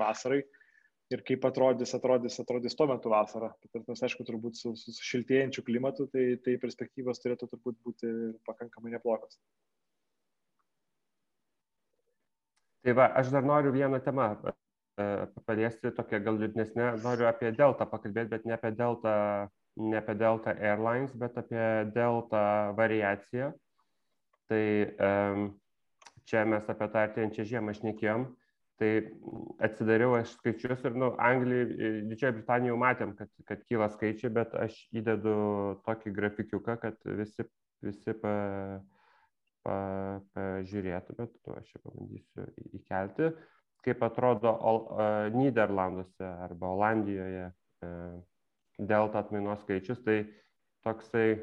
[0.00, 0.42] vasarai.
[1.08, 3.48] Ir kaip atrodys, atrodys, atrodys tuo metu vasara.
[3.72, 8.12] Bet tas, aišku, turbūt su, su, šiltėjančiu klimatu, tai, tai perspektyvos turėtų turbūt būti
[8.44, 9.40] pakankamai neblogos.
[12.84, 14.34] Tai va, aš dar noriu vieną temą
[15.46, 16.90] paliesti tokia gal liūdnesnė.
[17.04, 19.14] Noriu apie Delta pakalbėti, bet ne apie Delta,
[19.78, 21.62] ne apie Delta Airlines, bet apie
[21.94, 22.42] Delta
[22.78, 23.52] variaciją.
[24.48, 24.64] Tai
[26.28, 28.28] čia mes apie tą artėjančią žiemą šnekėjom.
[28.78, 28.90] Tai
[29.66, 34.54] atsidariau aš skaičius ir, nu, Anglijai, Didžiojo Britanijoje jau matėm, kad, kad kyla skaičiai, bet
[34.54, 35.34] aš įdedu
[35.88, 37.42] tokį grafikiuką, kad visi,
[37.82, 38.34] visi pa,
[39.66, 39.78] pa,
[40.38, 42.46] pažiūrėtų, bet tu aš čia pabandysiu
[42.78, 43.32] įkelti.
[43.32, 48.18] Uh, kaip atrodo uh, Niderlanduose arba Olandijoje uh,
[48.78, 50.20] delta atmainos skaičius, tai
[50.86, 51.38] toksai,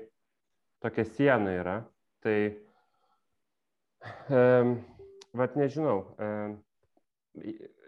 [0.83, 1.75] tokia siena yra.
[2.25, 2.37] Tai,
[4.33, 4.77] um,
[5.35, 6.55] vat nežinau, um,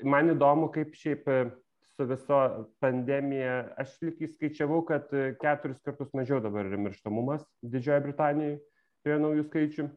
[0.03, 1.25] man įdomu, kaip šiaip
[1.97, 2.39] su viso
[2.83, 5.09] pandemija, aš lik įskaičiavau, kad
[5.41, 8.59] keturis kartus mažiau dabar yra mirštamumas Didžiojo Britanijoje
[9.05, 9.87] prie naujų skaičių.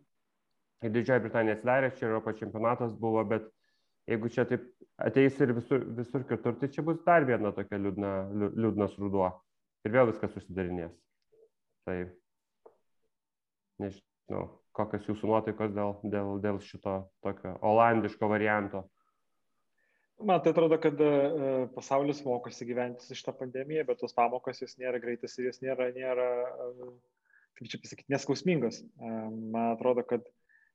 [0.80, 3.50] Didžioji Britanija atsidarė, čia Europos čempionatas buvo, bet
[4.10, 4.66] jeigu čia taip
[5.00, 8.12] ateis ir visur, visur kitur, tai čia bus dar viena tokia liūdna,
[8.52, 9.30] liūdnas ruduo.
[9.86, 10.92] Ir vėl viskas susidarinės.
[11.88, 11.96] Tai
[13.80, 14.46] nežinau,
[14.76, 18.84] kokios jūsų nuotaikos dėl, dėl, dėl šito tokio olandiško varianto.
[20.20, 24.76] Man tai atrodo, kad uh, pasaulis mokosi gyventi su šitą pandemiją, bet tos pamokos jos
[24.76, 26.90] nėra greitas ir jos nėra, nėra uh,
[27.56, 28.82] kaip čia pasakyti, neskausmingos.
[29.00, 30.28] Uh, man atrodo, kad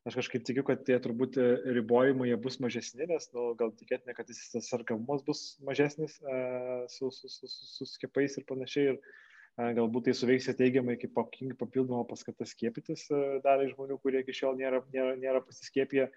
[0.05, 1.45] aš kažkaip tikiu, kad tie turbūt e,
[1.79, 6.85] ribojimai jie bus mažesni, nes nu, gal tikėtina, kad jis tas sargamumas bus mažesnis uh,
[6.91, 8.93] su, su, su, su, su skiepais ir panašiai.
[8.93, 14.35] Ir uh, galbūt tai suveiks teigiamai kaip papildoma paskata skiepytis uh, daliai žmonių, kurie iki
[14.37, 16.11] šiol nėra, nėra, nėra pasiskiepiję.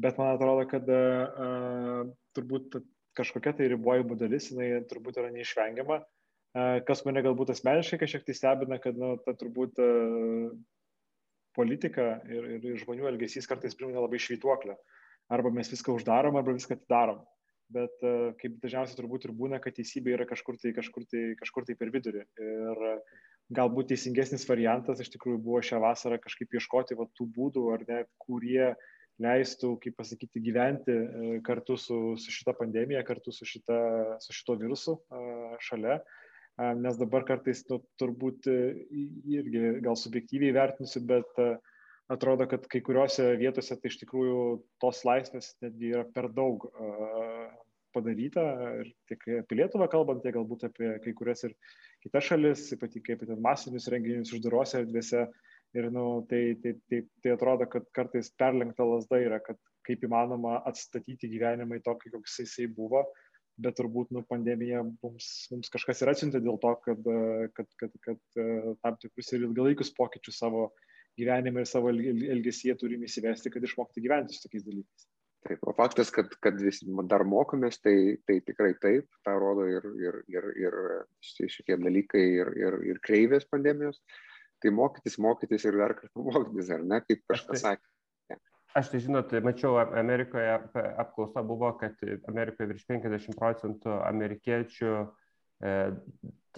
[0.00, 2.78] Bet man atrodo, kad uh, turbūt
[3.16, 6.00] kažkokia tai ribojimų dalis, jinai turbūt yra neišvengiama.
[6.56, 10.56] Uh, kas mane galbūt asmeniškai kažkiek tai stebina, kad nu, ta turbūt uh,
[11.56, 14.76] politika ir, ir, ir žmonių elgesys kartais primena labai švytuoklę.
[15.32, 17.22] Arba mes viską uždarom, arba viską atidarom.
[17.74, 21.66] Bet e, kaip dažniausiai turbūt ir būna, kad teisybė yra kažkur tai, kažkur tai, kažkur
[21.66, 22.22] tai per vidurį.
[22.38, 22.84] Ir
[23.56, 28.04] galbūt teisingesnis variantas iš tikrųjų buvo šią vasarą kažkaip ieškoti va, tų būdų, ar ne,
[28.22, 28.74] kurie
[29.22, 33.80] leistų, kaip pasakyti, gyventi e, kartu su, su šita pandemija, kartu su, šita,
[34.22, 35.26] su šito virusu e,
[35.66, 35.98] šalia.
[35.98, 36.22] Uh,
[36.56, 38.58] nes dabar kartais nu, turbūt e,
[39.36, 41.50] irgi gal subjektyviai vertinsiu, bet e,
[42.12, 44.40] atrodo, kad kai kuriuose vietose tai iš tikrųjų
[44.80, 46.64] tos laisvės netgi yra per daug
[47.96, 48.44] padaryta
[48.82, 51.54] ir tiek apie Lietuvą kalbant, tiek galbūt apie kai kurias ir
[52.04, 55.26] kitas šalis, ypatingai apie masinius renginius uždarose erdvėse.
[55.76, 60.60] Ir nu, tai, tai, tai, tai atrodo, kad kartais perlenkta lasda yra, kad kaip įmanoma
[60.68, 63.02] atstatyti gyvenimą į tokį, koks jisai buvo.
[63.02, 63.25] Uh,
[63.62, 67.08] bet turbūt nu, pandemija mums, mums kažkas ir atsiuntė dėl to, kad,
[67.56, 68.40] kad, kad, kad
[68.84, 70.68] tam tikrus ir ilgalaikius pokyčius savo
[71.16, 75.06] gyvenime ir savo elgesyje turim įsivesti, kad išmokti gyventi su tokiais dalykais.
[75.46, 76.80] Taip, o faktas, kad, kad vis
[77.10, 80.78] dar mokomės, tai, tai tikrai taip, tą rodo ir, ir, ir, ir
[81.22, 84.00] šitie dalykai ir, ir, ir kreivės pandemijos.
[84.64, 87.84] Tai mokytis, mokytis ir dar kartą mokytis, ar ne, kaip kažkas sakė.
[88.76, 90.50] Aš tai žinot, mačiau Amerikoje
[91.00, 91.96] apklausa buvo, kad
[92.28, 95.72] Amerikoje virš 50 procentų amerikiečių e,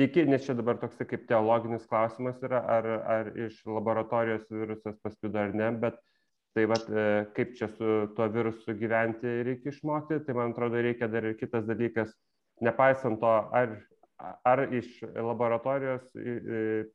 [0.01, 2.89] tiki, nes čia dabar toks kaip teologinis klausimas yra, ar,
[3.19, 6.03] ar iš laboratorijos virusas pasklido ar ne, bet
[6.59, 7.07] tai vat, e,
[7.39, 11.71] kaip čia su tuo virusu gyventi reikia išmokti, tai man atrodo reikia dar ir kitas
[11.71, 12.11] dalykas,
[12.67, 13.79] nepaisant to, ar,
[14.43, 16.11] ar iš laboratorijos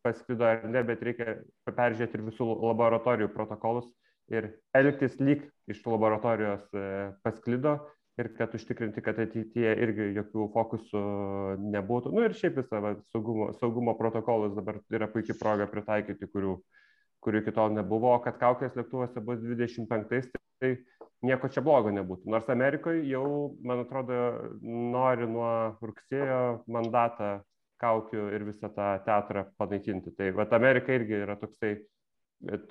[0.03, 1.39] pasklido ar ne, bet reikia
[1.71, 3.87] peržiūrėti ir visų laboratorijų protokolus
[4.33, 6.85] ir elgtis lyg iš laboratorijos e,
[7.25, 7.77] pasklido
[8.21, 11.03] ir kad užtikrinti, kad ateityje irgi jokių fokusų
[11.73, 12.11] nebūtų.
[12.13, 16.57] Na nu, ir šiaip visą va, saugumo, saugumo protokolus dabar yra puikia proga pritaikyti, kurių,
[17.25, 20.29] kurių iki tol nebuvo, kad kaukės lėktuvose bus 25,
[20.61, 20.75] tai
[21.25, 22.29] nieko čia blogo nebūtų.
[22.29, 23.25] Nors Amerikoje jau,
[23.65, 24.19] man atrodo,
[24.61, 25.49] nori nuo
[25.81, 27.39] rugsėjo mandatą
[27.81, 30.13] kaukių ir visą tą teatrą panaikinti.
[30.15, 31.79] Tai va, Amerika irgi yra toksai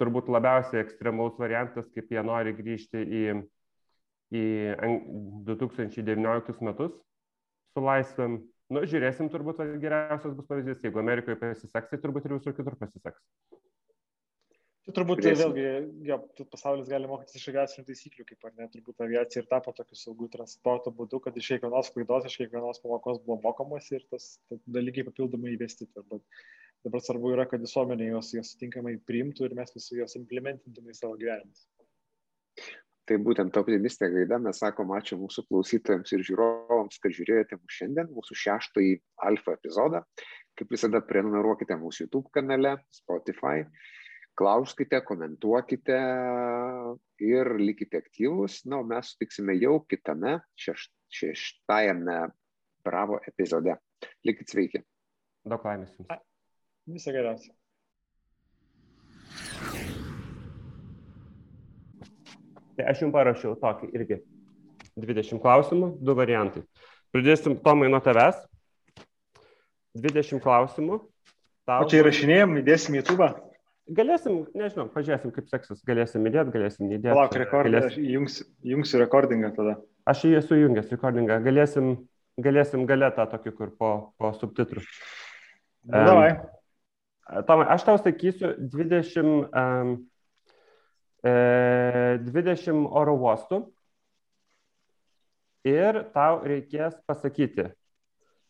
[0.01, 3.23] turbūt labiausiai ekstremalus variantas, kaip jie nori grįžti į,
[4.37, 4.45] į
[5.49, 6.97] 2019 metus
[7.73, 8.41] su laisvėm.
[8.73, 10.81] Nu, žiūrėsim, turbūt geriausias bus pavyzdys.
[10.85, 13.21] Jeigu Amerikoje pasiseks, tai turbūt ir visur kitur pasiseks.
[14.83, 15.53] Tai turbūt turėsim.
[15.53, 15.67] vėlgi,
[16.09, 16.17] jo,
[16.51, 20.27] pasaulis gali mokytis iš aviacinių taisyklių, kaip ar ne, turbūt aviacija ir tapo tokiu saugų
[20.33, 25.55] transporto būdu, kad iš kiekvienos klaidos, iš kiekvienos pamokos buvo mokomasi ir tas dalykai papildomai
[25.55, 25.87] įvesti.
[25.95, 26.27] Turbūt
[26.87, 30.99] dabar svarbu yra, kad visuomenė juos, juos tinkamai priimtų ir mes visi juos implementintume į
[30.99, 31.67] savo gyvenimus.
[33.09, 38.13] Tai būtent optimistė gaida mes sakom ačiū mūsų klausytojams ir žiūrovams, kad žiūrėjote mūsų šiandien,
[38.15, 38.93] mūsų šeštąjį
[39.27, 40.05] alfa epizodą.
[40.59, 43.67] Kaip visada, prenumeruokite mūsų YouTube kanale, Spotify
[44.39, 45.99] klauskite, komentuokite
[47.27, 48.63] ir likite aktyvus.
[48.71, 50.89] Na, o mes sutiksime jau kitame šeš,
[51.21, 52.21] šeštajame
[52.83, 53.77] Bravo epizode.
[54.27, 54.83] Likit sveiki.
[55.47, 56.11] Daug laimės jums.
[56.87, 57.53] Viso geriausio.
[62.73, 64.19] Tai aš jums parašiau tokį irgi
[64.99, 66.65] 20 klausimų, du variantai.
[67.15, 68.41] Pradėsim Tomai nuo tavęs.
[69.95, 70.99] 20 klausimų.
[71.69, 71.85] Tau...
[71.85, 73.29] O čia įrašinėjom, įdėsim YouTube.
[73.93, 77.13] Galėsim, nežinau, pažiūrėsim, kaip seksis, galėsim įdėti, galėsim įdėti.
[77.13, 78.07] Palauk, rekordą, galėsim...
[78.09, 79.77] jungsiu, jungsiu rekordingą tada.
[80.09, 81.93] Aš jį esu jungęs rekordingą, galėsim,
[82.43, 84.83] galėsim galėtą tokį, kur po, po subtitrų.
[85.91, 86.31] Um, Davai.
[87.47, 89.93] Tomai, aš tau sakysiu 20, um,
[91.23, 91.35] e,
[92.27, 93.61] 20 oro uostų
[95.71, 97.69] ir tau reikės pasakyti,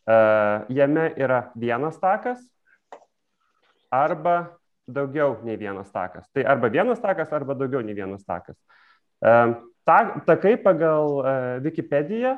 [0.09, 2.41] uh, jame yra vienas takas
[3.93, 4.57] arba
[4.89, 6.25] daugiau nei vienas takas.
[6.33, 8.57] Tai arba vienas takas, arba daugiau nei vienas takas.
[9.83, 12.37] Ta, takai pagal e, Wikipediją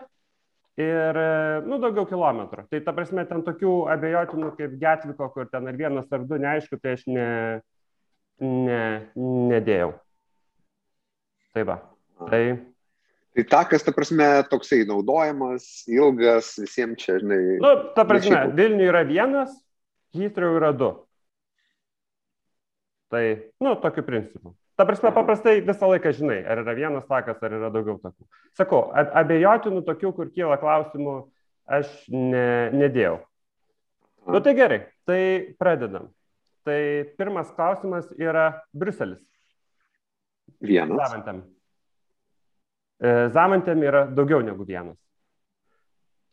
[0.82, 2.68] ir, e, nu, daugiau kilometrų.
[2.72, 6.80] Tai ta prasme, ten tokių abejotinų kaip Getviko, kur ten ar vienas ar du, neaišku,
[6.84, 7.28] tai aš ne,
[8.44, 8.86] ne,
[9.52, 9.94] nedėjau.
[11.56, 11.82] Tai va.
[12.30, 12.42] Tai
[13.36, 17.58] Tai takas, ta prasme, toksai naudojamas, ilgas, visiems čia, žinai.
[17.60, 19.52] Nu, ta prasme, Vilniuje yra vienas,
[20.16, 20.88] Heathrow yra du.
[23.12, 23.26] Tai,
[23.60, 24.54] nu, tokiu principu.
[24.76, 28.28] Ta prasme, paprastai visą laiką žinai, ar yra vienas takas, ar yra daugiau takų.
[28.60, 31.16] Sakau, abejotinų tokių, kur kyla klausimų,
[31.78, 33.22] aš ne, nedėjau.
[34.28, 36.10] Nu tai gerai, tai pradedam.
[36.66, 39.22] Tai pirmas klausimas yra Bruselis.
[40.66, 40.98] Vienas.
[40.98, 41.44] Zavantėm.
[43.00, 44.98] E, Zavantėm yra daugiau negu vienas.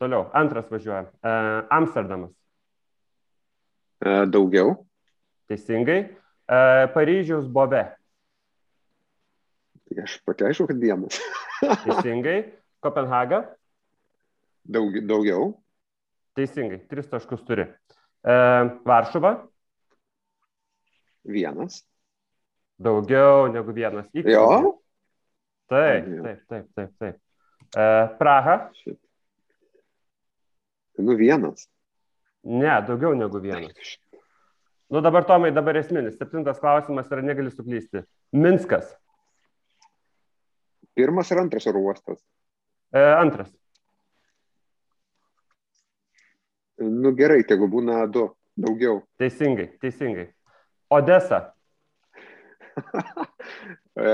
[0.01, 1.05] Toliau, antras važiuoja.
[1.21, 1.35] E,
[1.77, 2.33] Amsterdamas.
[4.03, 4.81] E, daugiau.
[5.47, 6.01] Teisingai.
[6.93, 7.85] Paryžiaus bove.
[9.93, 11.19] Tai aš pati aišku, kad vienas.
[11.85, 12.37] Teisingai.
[12.81, 13.43] Kopenhaga.
[14.65, 15.51] Daug, daugiau.
[16.33, 16.79] Teisingai.
[16.89, 17.67] Tris taškus turi.
[18.25, 18.37] E,
[18.89, 19.35] Varšuva.
[21.29, 21.83] Vienas.
[22.81, 24.09] Daugiau negu vienas.
[24.17, 24.25] X.
[24.33, 24.79] Jo.
[25.69, 26.97] Taip, taip, taip, taip.
[26.97, 27.21] taip.
[27.77, 27.85] E,
[28.17, 28.57] Praha.
[28.81, 28.97] Šit.
[30.97, 31.67] Nu vienas.
[32.43, 33.93] Ne, daugiau negu vienas.
[34.89, 36.17] Nu dabar, Tomai, dabar esminis.
[36.17, 38.03] Septintas klausimas yra negali suklysti.
[38.33, 38.91] Minskas.
[40.93, 42.19] Pirmas ir antras oro uostas.
[42.93, 43.49] E, antras.
[46.77, 48.27] Nu gerai, tegu būna du,
[48.59, 49.01] daugiau.
[49.21, 50.27] Teisingai, teisingai.
[50.93, 51.41] Odesa.
[54.05, 54.13] e,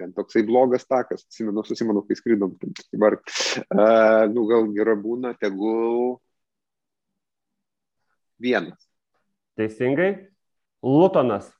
[0.00, 2.56] ten toksai blogas takas, atsimenu, susimenu, kai skrydom.
[2.92, 3.18] Dabar,
[3.64, 3.84] e,
[4.32, 6.18] nu gal gera būna, tegul
[8.40, 8.88] vienas.
[9.56, 10.12] Teisingai.
[10.84, 11.57] Lutonas.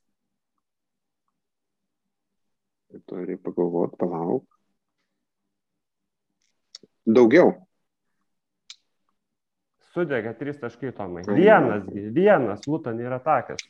[3.07, 4.45] Turi pagalvoti, palauk.
[7.09, 7.53] Daugiau.
[9.93, 11.25] Sudėga trys taškai, Tomai.
[11.29, 11.85] Vienas,
[12.15, 13.61] vienas, Luton yra takas.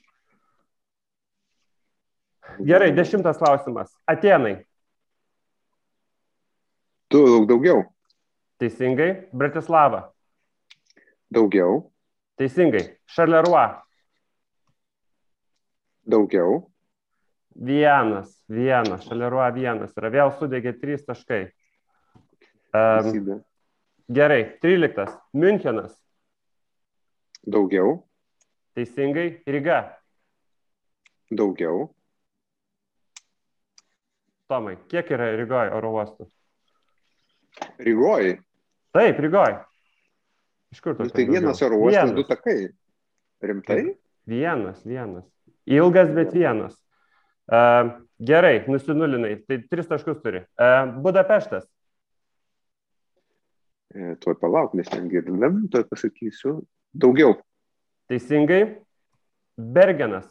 [2.59, 3.93] Gerai, dešimtas klausimas.
[4.07, 4.57] Atenai.
[7.09, 7.85] Tu daug daugiau.
[8.59, 9.29] Teisingai.
[9.33, 10.09] Bratislava.
[11.33, 11.93] Daugiau.
[12.37, 12.83] Teisingai.
[13.07, 13.85] Šarlerua.
[16.09, 16.67] Daugiau.
[17.59, 20.11] Vienas, vienas, šalia vienas yra.
[20.15, 21.49] Vėl sudegė trys taškai.
[22.71, 23.43] Um,
[24.07, 25.11] gerai, tryliktas.
[25.35, 25.97] Münchenas.
[27.43, 28.05] Daugiau.
[28.79, 29.43] Teisingai.
[29.47, 29.99] Ryga.
[31.35, 31.89] Daugiau.
[34.49, 36.25] Tomai, kiek yra Rygoje oro uostų?
[37.85, 38.39] Rygoje?
[38.97, 39.59] Taip, Rygoje.
[40.73, 41.09] Iš kur tu?
[41.13, 42.71] Tai vienas oro uostas, du takai.
[43.45, 43.83] Rimtai?
[44.29, 45.27] Vienas, vienas.
[45.69, 46.79] Ilgas, bet vienas.
[47.49, 49.35] Gerai, nusinulinai.
[49.47, 50.45] Tai tris taškus turi.
[51.03, 51.65] Budapeštas.
[53.95, 56.59] E, tuoj palauk, nes ten girdam, tuoj pasakysiu.
[56.93, 57.39] Daugiau.
[58.09, 58.83] Teisingai.
[59.57, 60.29] Bergenas.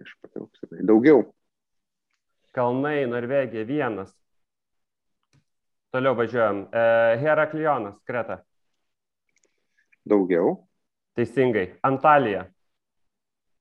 [0.00, 0.68] Aš patauksiu.
[0.84, 1.24] Daugiau.
[2.52, 4.12] Kalnai, Norvegija, vienas.
[5.94, 6.66] Toliau važiuojam.
[6.68, 6.84] E,
[7.24, 8.42] Heraklionas, Kreta.
[10.04, 10.58] Daugiau.
[11.16, 11.70] Teisingai.
[11.82, 12.46] Antalija.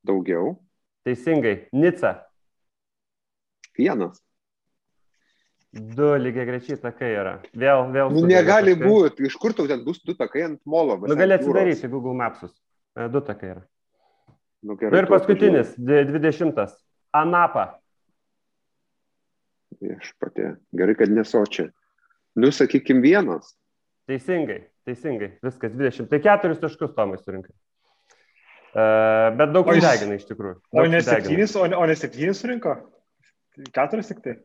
[0.09, 0.57] Daugiau.
[1.05, 1.69] Teisingai.
[1.71, 2.15] Nica.
[3.77, 4.17] Vienas.
[5.71, 7.35] Du lygiai grečiai takai yra.
[7.53, 8.09] Vėl, vėl.
[8.15, 9.27] Nu, negali būti.
[9.29, 10.97] Iš kur tau ten bus du takai ant molo?
[11.05, 12.55] Nu, gali atsidaryti Google Mapsus.
[12.97, 13.61] E, du takai yra.
[14.65, 16.73] Nu, gerai, ir paskutinis, dvidešimtas.
[17.15, 17.67] Anapa.
[19.79, 20.55] Viešpatė.
[20.75, 21.69] Gerai, kad nesočia.
[22.35, 23.53] Nu, sakykim, vienas.
[24.09, 25.35] Teisingai, teisingai.
[25.45, 26.09] Viskas 20.
[26.09, 27.53] Tai keturis taškus Tomai surinkai.
[28.69, 30.59] Uh, bet daug uždegina iš tikrųjų.
[30.77, 32.75] O ne septynis, o ne, o ne septynis surinko?
[33.75, 34.35] Keturis tik tai.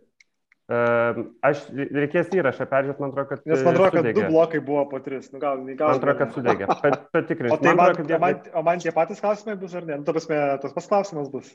[0.64, 3.44] Uh, aš reikės įrašą peržiūrėti, man atrodo, kad.
[3.50, 5.28] Nes man atrodo, kad du blokai buvo po tris.
[5.34, 6.70] Nu, gal, gal, man atrodo, kad sudegė.
[7.12, 7.52] Patikrinti.
[7.52, 8.20] O, tai man, man, jie...
[8.22, 10.00] man, o man tie patys klausimai bus ar ne?
[10.00, 10.26] Nu, tas,
[10.64, 11.52] tas pats klausimas bus.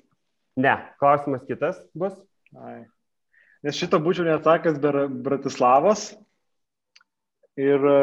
[0.59, 2.13] Ne, klausimas kitas bus.
[2.61, 2.83] Ai.
[3.65, 6.11] Nes šitą būčiau neatsakęs be Bratislavos,
[7.59, 7.95] Ir e,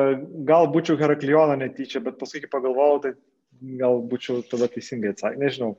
[0.49, 3.13] gal būčiau Heraklioną netyčia, bet paskui pagalvojau, tai
[3.81, 5.75] gal būčiau tada teisingai atsakęs, nežinau.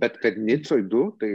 [0.00, 1.30] Bet kad Nicoj 2, tai...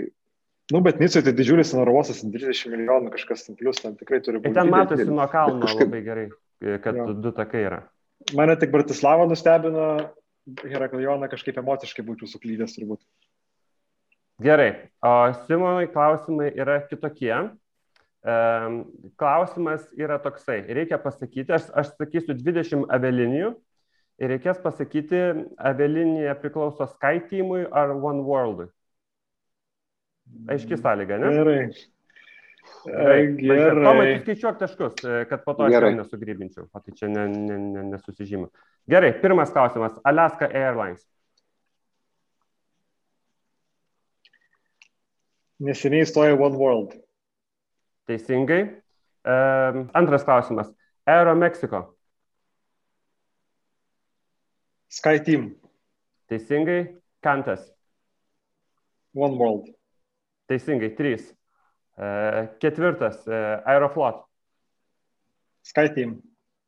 [0.72, 4.54] Nu, bet Nicoj tai didžiulis narovosas, 30 milijonų kažkas ten plus, ten tikrai turi būti.
[4.54, 5.90] Ir ten matosi nuo kalno kažkaip...
[5.90, 6.28] labai gerai,
[6.84, 7.08] kad jo.
[7.24, 7.82] du takai yra.
[8.38, 9.88] Mane tik Bratislava nustebino,
[10.62, 13.04] Heraklioną kažkaip emociškai būčiau suklydęs turbūt.
[14.42, 14.72] Gerai,
[15.06, 15.12] o
[15.46, 17.34] Simonai klausimai yra kitokie.
[19.22, 23.54] Klausimas yra toksai, reikia pasakyti, aš, aš sakysiu 20 avialinijų
[24.22, 25.22] ir reikės pasakyti,
[25.72, 28.70] avialinija priklauso Sky teamui ar One Worldui.
[30.52, 31.32] Aiški sąlyga, ne?
[31.36, 31.62] Gerai.
[32.86, 33.24] Gerai.
[33.42, 37.58] Tu skaičiuok taškus, e, kad po to aš jau nesugrybinčiau, o tai čia ne, ne,
[37.58, 38.52] ne, nesusižymiu.
[38.90, 39.98] Gerai, pirmas klausimas.
[40.08, 41.04] Alaska Airlines.
[45.62, 46.94] Neseniai įstojo One World.
[48.10, 48.62] Teisingai.
[49.22, 50.72] Um, antras klausimas.
[51.06, 51.84] Aero Mexico.
[54.92, 55.56] Sky Team.
[56.28, 56.98] Teisingai.
[57.24, 57.64] Kantas.
[59.14, 59.70] One World.
[60.48, 60.92] Teisingai.
[60.98, 61.32] Trys.
[61.98, 63.24] Uh, ketvirtas.
[63.28, 64.26] Uh, Aeroflot.
[65.64, 66.22] Sky Team.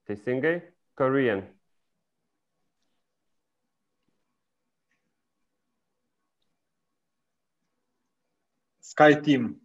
[0.07, 0.61] Teisingai.
[0.95, 1.43] Korean.
[8.82, 9.55] Sky Team.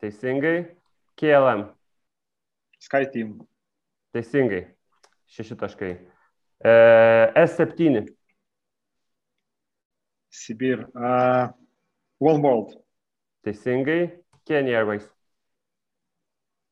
[0.00, 0.78] Teisingai.
[1.18, 1.66] KLM.
[2.78, 3.40] SkyTeam.
[4.14, 4.62] Teisingai.
[5.26, 5.92] Šeši taškai.
[6.64, 8.06] E, S7.
[10.30, 10.88] Sibir.
[10.94, 11.52] Uh,
[12.18, 12.74] One World.
[13.44, 14.18] Teisingai.
[14.44, 15.08] Kenya Airways.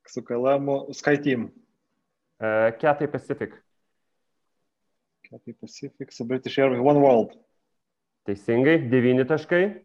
[0.06, 0.66] Su KLM.
[0.90, 1.50] SkyTeam.
[2.40, 3.52] Uh, Cathay Pacific.
[5.22, 6.80] Cathay Pacific su British Airways.
[6.80, 7.32] One World.
[8.26, 8.90] Teisingai.
[8.90, 9.82] Devyni taškai.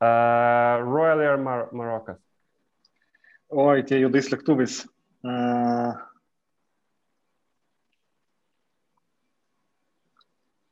[0.00, 2.18] Uh, Royal Air Mar Marokas.
[3.48, 4.82] Oi, tie juodais lėktuvais.
[5.24, 5.96] Uh,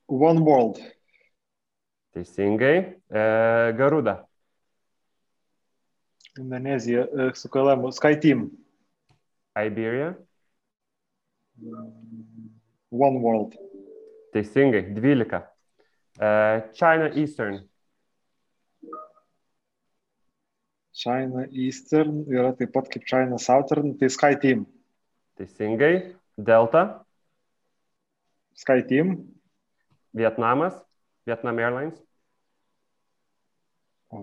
[0.08, 0.78] One World.
[2.12, 2.96] Teisingai.
[3.10, 4.26] E, Garuda.
[6.38, 7.90] Indonezija e, su KLM.
[7.92, 8.50] SkyTeam.
[9.66, 10.16] Iberia.
[12.90, 13.56] One World.
[14.32, 14.94] Teisingai.
[14.94, 15.42] 12.
[16.20, 17.68] E, China Eastern.
[20.92, 24.66] China Eastern yra taip pat kaip China Southern, tai Sky Team.
[25.36, 26.14] Teisingai.
[26.38, 27.04] Delta.
[28.54, 29.35] Sky Team.
[30.16, 30.76] Vietnamas.
[31.26, 31.96] Vietnam Airlines.
[34.14, 34.20] O,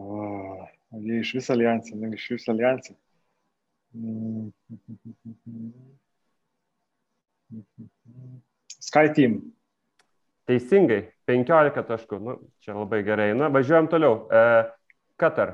[1.04, 2.96] jie iš viso alijansė, negi iš viso alijansė.
[8.80, 9.36] Sky Team.
[10.48, 12.20] Teisingai, 15 taškų.
[12.24, 13.30] Nu, čia labai gerai.
[13.38, 14.24] Na, važiuojam toliau.
[14.32, 14.72] Uh,
[15.20, 15.54] Qatar.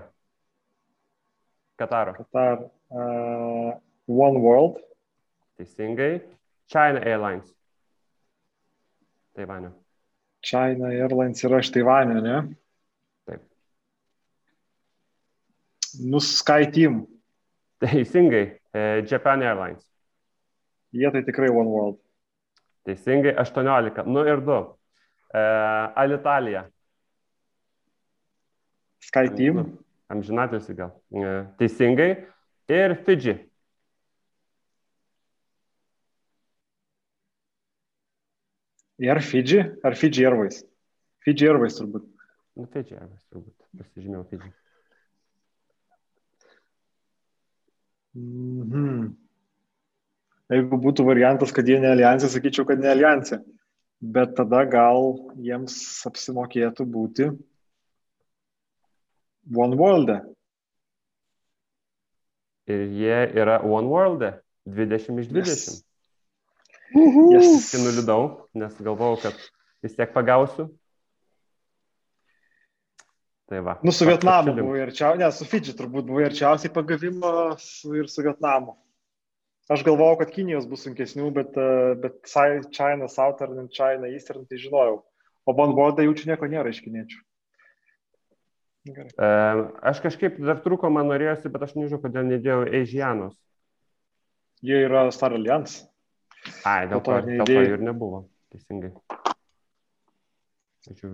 [1.80, 2.16] Kataro.
[2.18, 2.64] Qatar.
[2.90, 3.76] Uh,
[4.10, 4.80] One World.
[5.60, 6.22] Teisingai.
[6.70, 7.52] China Airlines.
[9.38, 9.74] Taivanio.
[10.42, 12.36] China Airlines yra iš Taivanio, ne?
[13.28, 13.44] Taip.
[16.12, 17.04] Nus Sky Team.
[17.84, 18.46] Teisingai.
[18.74, 19.84] E, Japan Airlines.
[20.96, 22.00] Jie tai tikrai One World.
[22.88, 24.08] Teisingai 18.
[24.08, 24.62] Nu ir 2.
[25.34, 25.46] E,
[26.06, 26.66] Alitalija.
[29.10, 29.64] Sky Team.
[29.64, 29.70] Nu
[30.10, 30.92] amžinatilsi gal.
[31.14, 32.10] E, teisingai.
[32.70, 33.38] Ir Fidži.
[39.00, 40.64] Ir Fidži, ar Fidži Airways?
[41.24, 42.04] Fidži Airways turbūt.
[42.60, 43.56] Nu, Fidži Airways turbūt.
[43.80, 44.52] Pasižymėjau Fidži.
[48.20, 49.14] Mhm.
[50.50, 53.39] Jeigu būtų variantas, kad jie ne alijansė, sakyčiau, kad ne alijansė.
[54.00, 55.76] Bet tada gal jiems
[56.08, 57.28] apsimokėtų būti
[59.56, 60.12] One World.
[62.70, 64.26] Ir jie yra One World.
[64.70, 65.45] 20 iš 20.
[65.45, 65.84] Yes.
[66.96, 67.70] Yes.
[67.70, 68.28] Tai nuliūdau,
[68.58, 69.42] nes galvojau, kad
[69.86, 70.70] vis tiek pagausiu.
[73.50, 73.80] Tai va.
[73.82, 77.32] Nu, su Vietnamu buvo arčiausiai, ne, su Fidži turbūt buvo arčiausiai pagavimo
[77.98, 78.76] ir su Vietnamu.
[79.70, 84.62] Aš galvojau, kad Kinijos bus sunkesnių, bet, e, bet China Southern ir China Eastern tai
[84.62, 85.02] žinojau.
[85.46, 87.20] O Bonboda jaučiu nieko nėra iš kiniečių.
[88.90, 89.10] Gerai.
[89.14, 89.30] E,
[89.92, 93.38] aš kažkaip dar truko, man norėjosi, bet aš nežinau, kodėl nedėjau Eižianos.
[94.66, 95.89] Jie yra Star Alliance.
[96.68, 98.20] Ai, dėl to, dėl to ir nebuvo.
[98.52, 98.92] Teisingai.
[100.90, 101.08] Ačiū.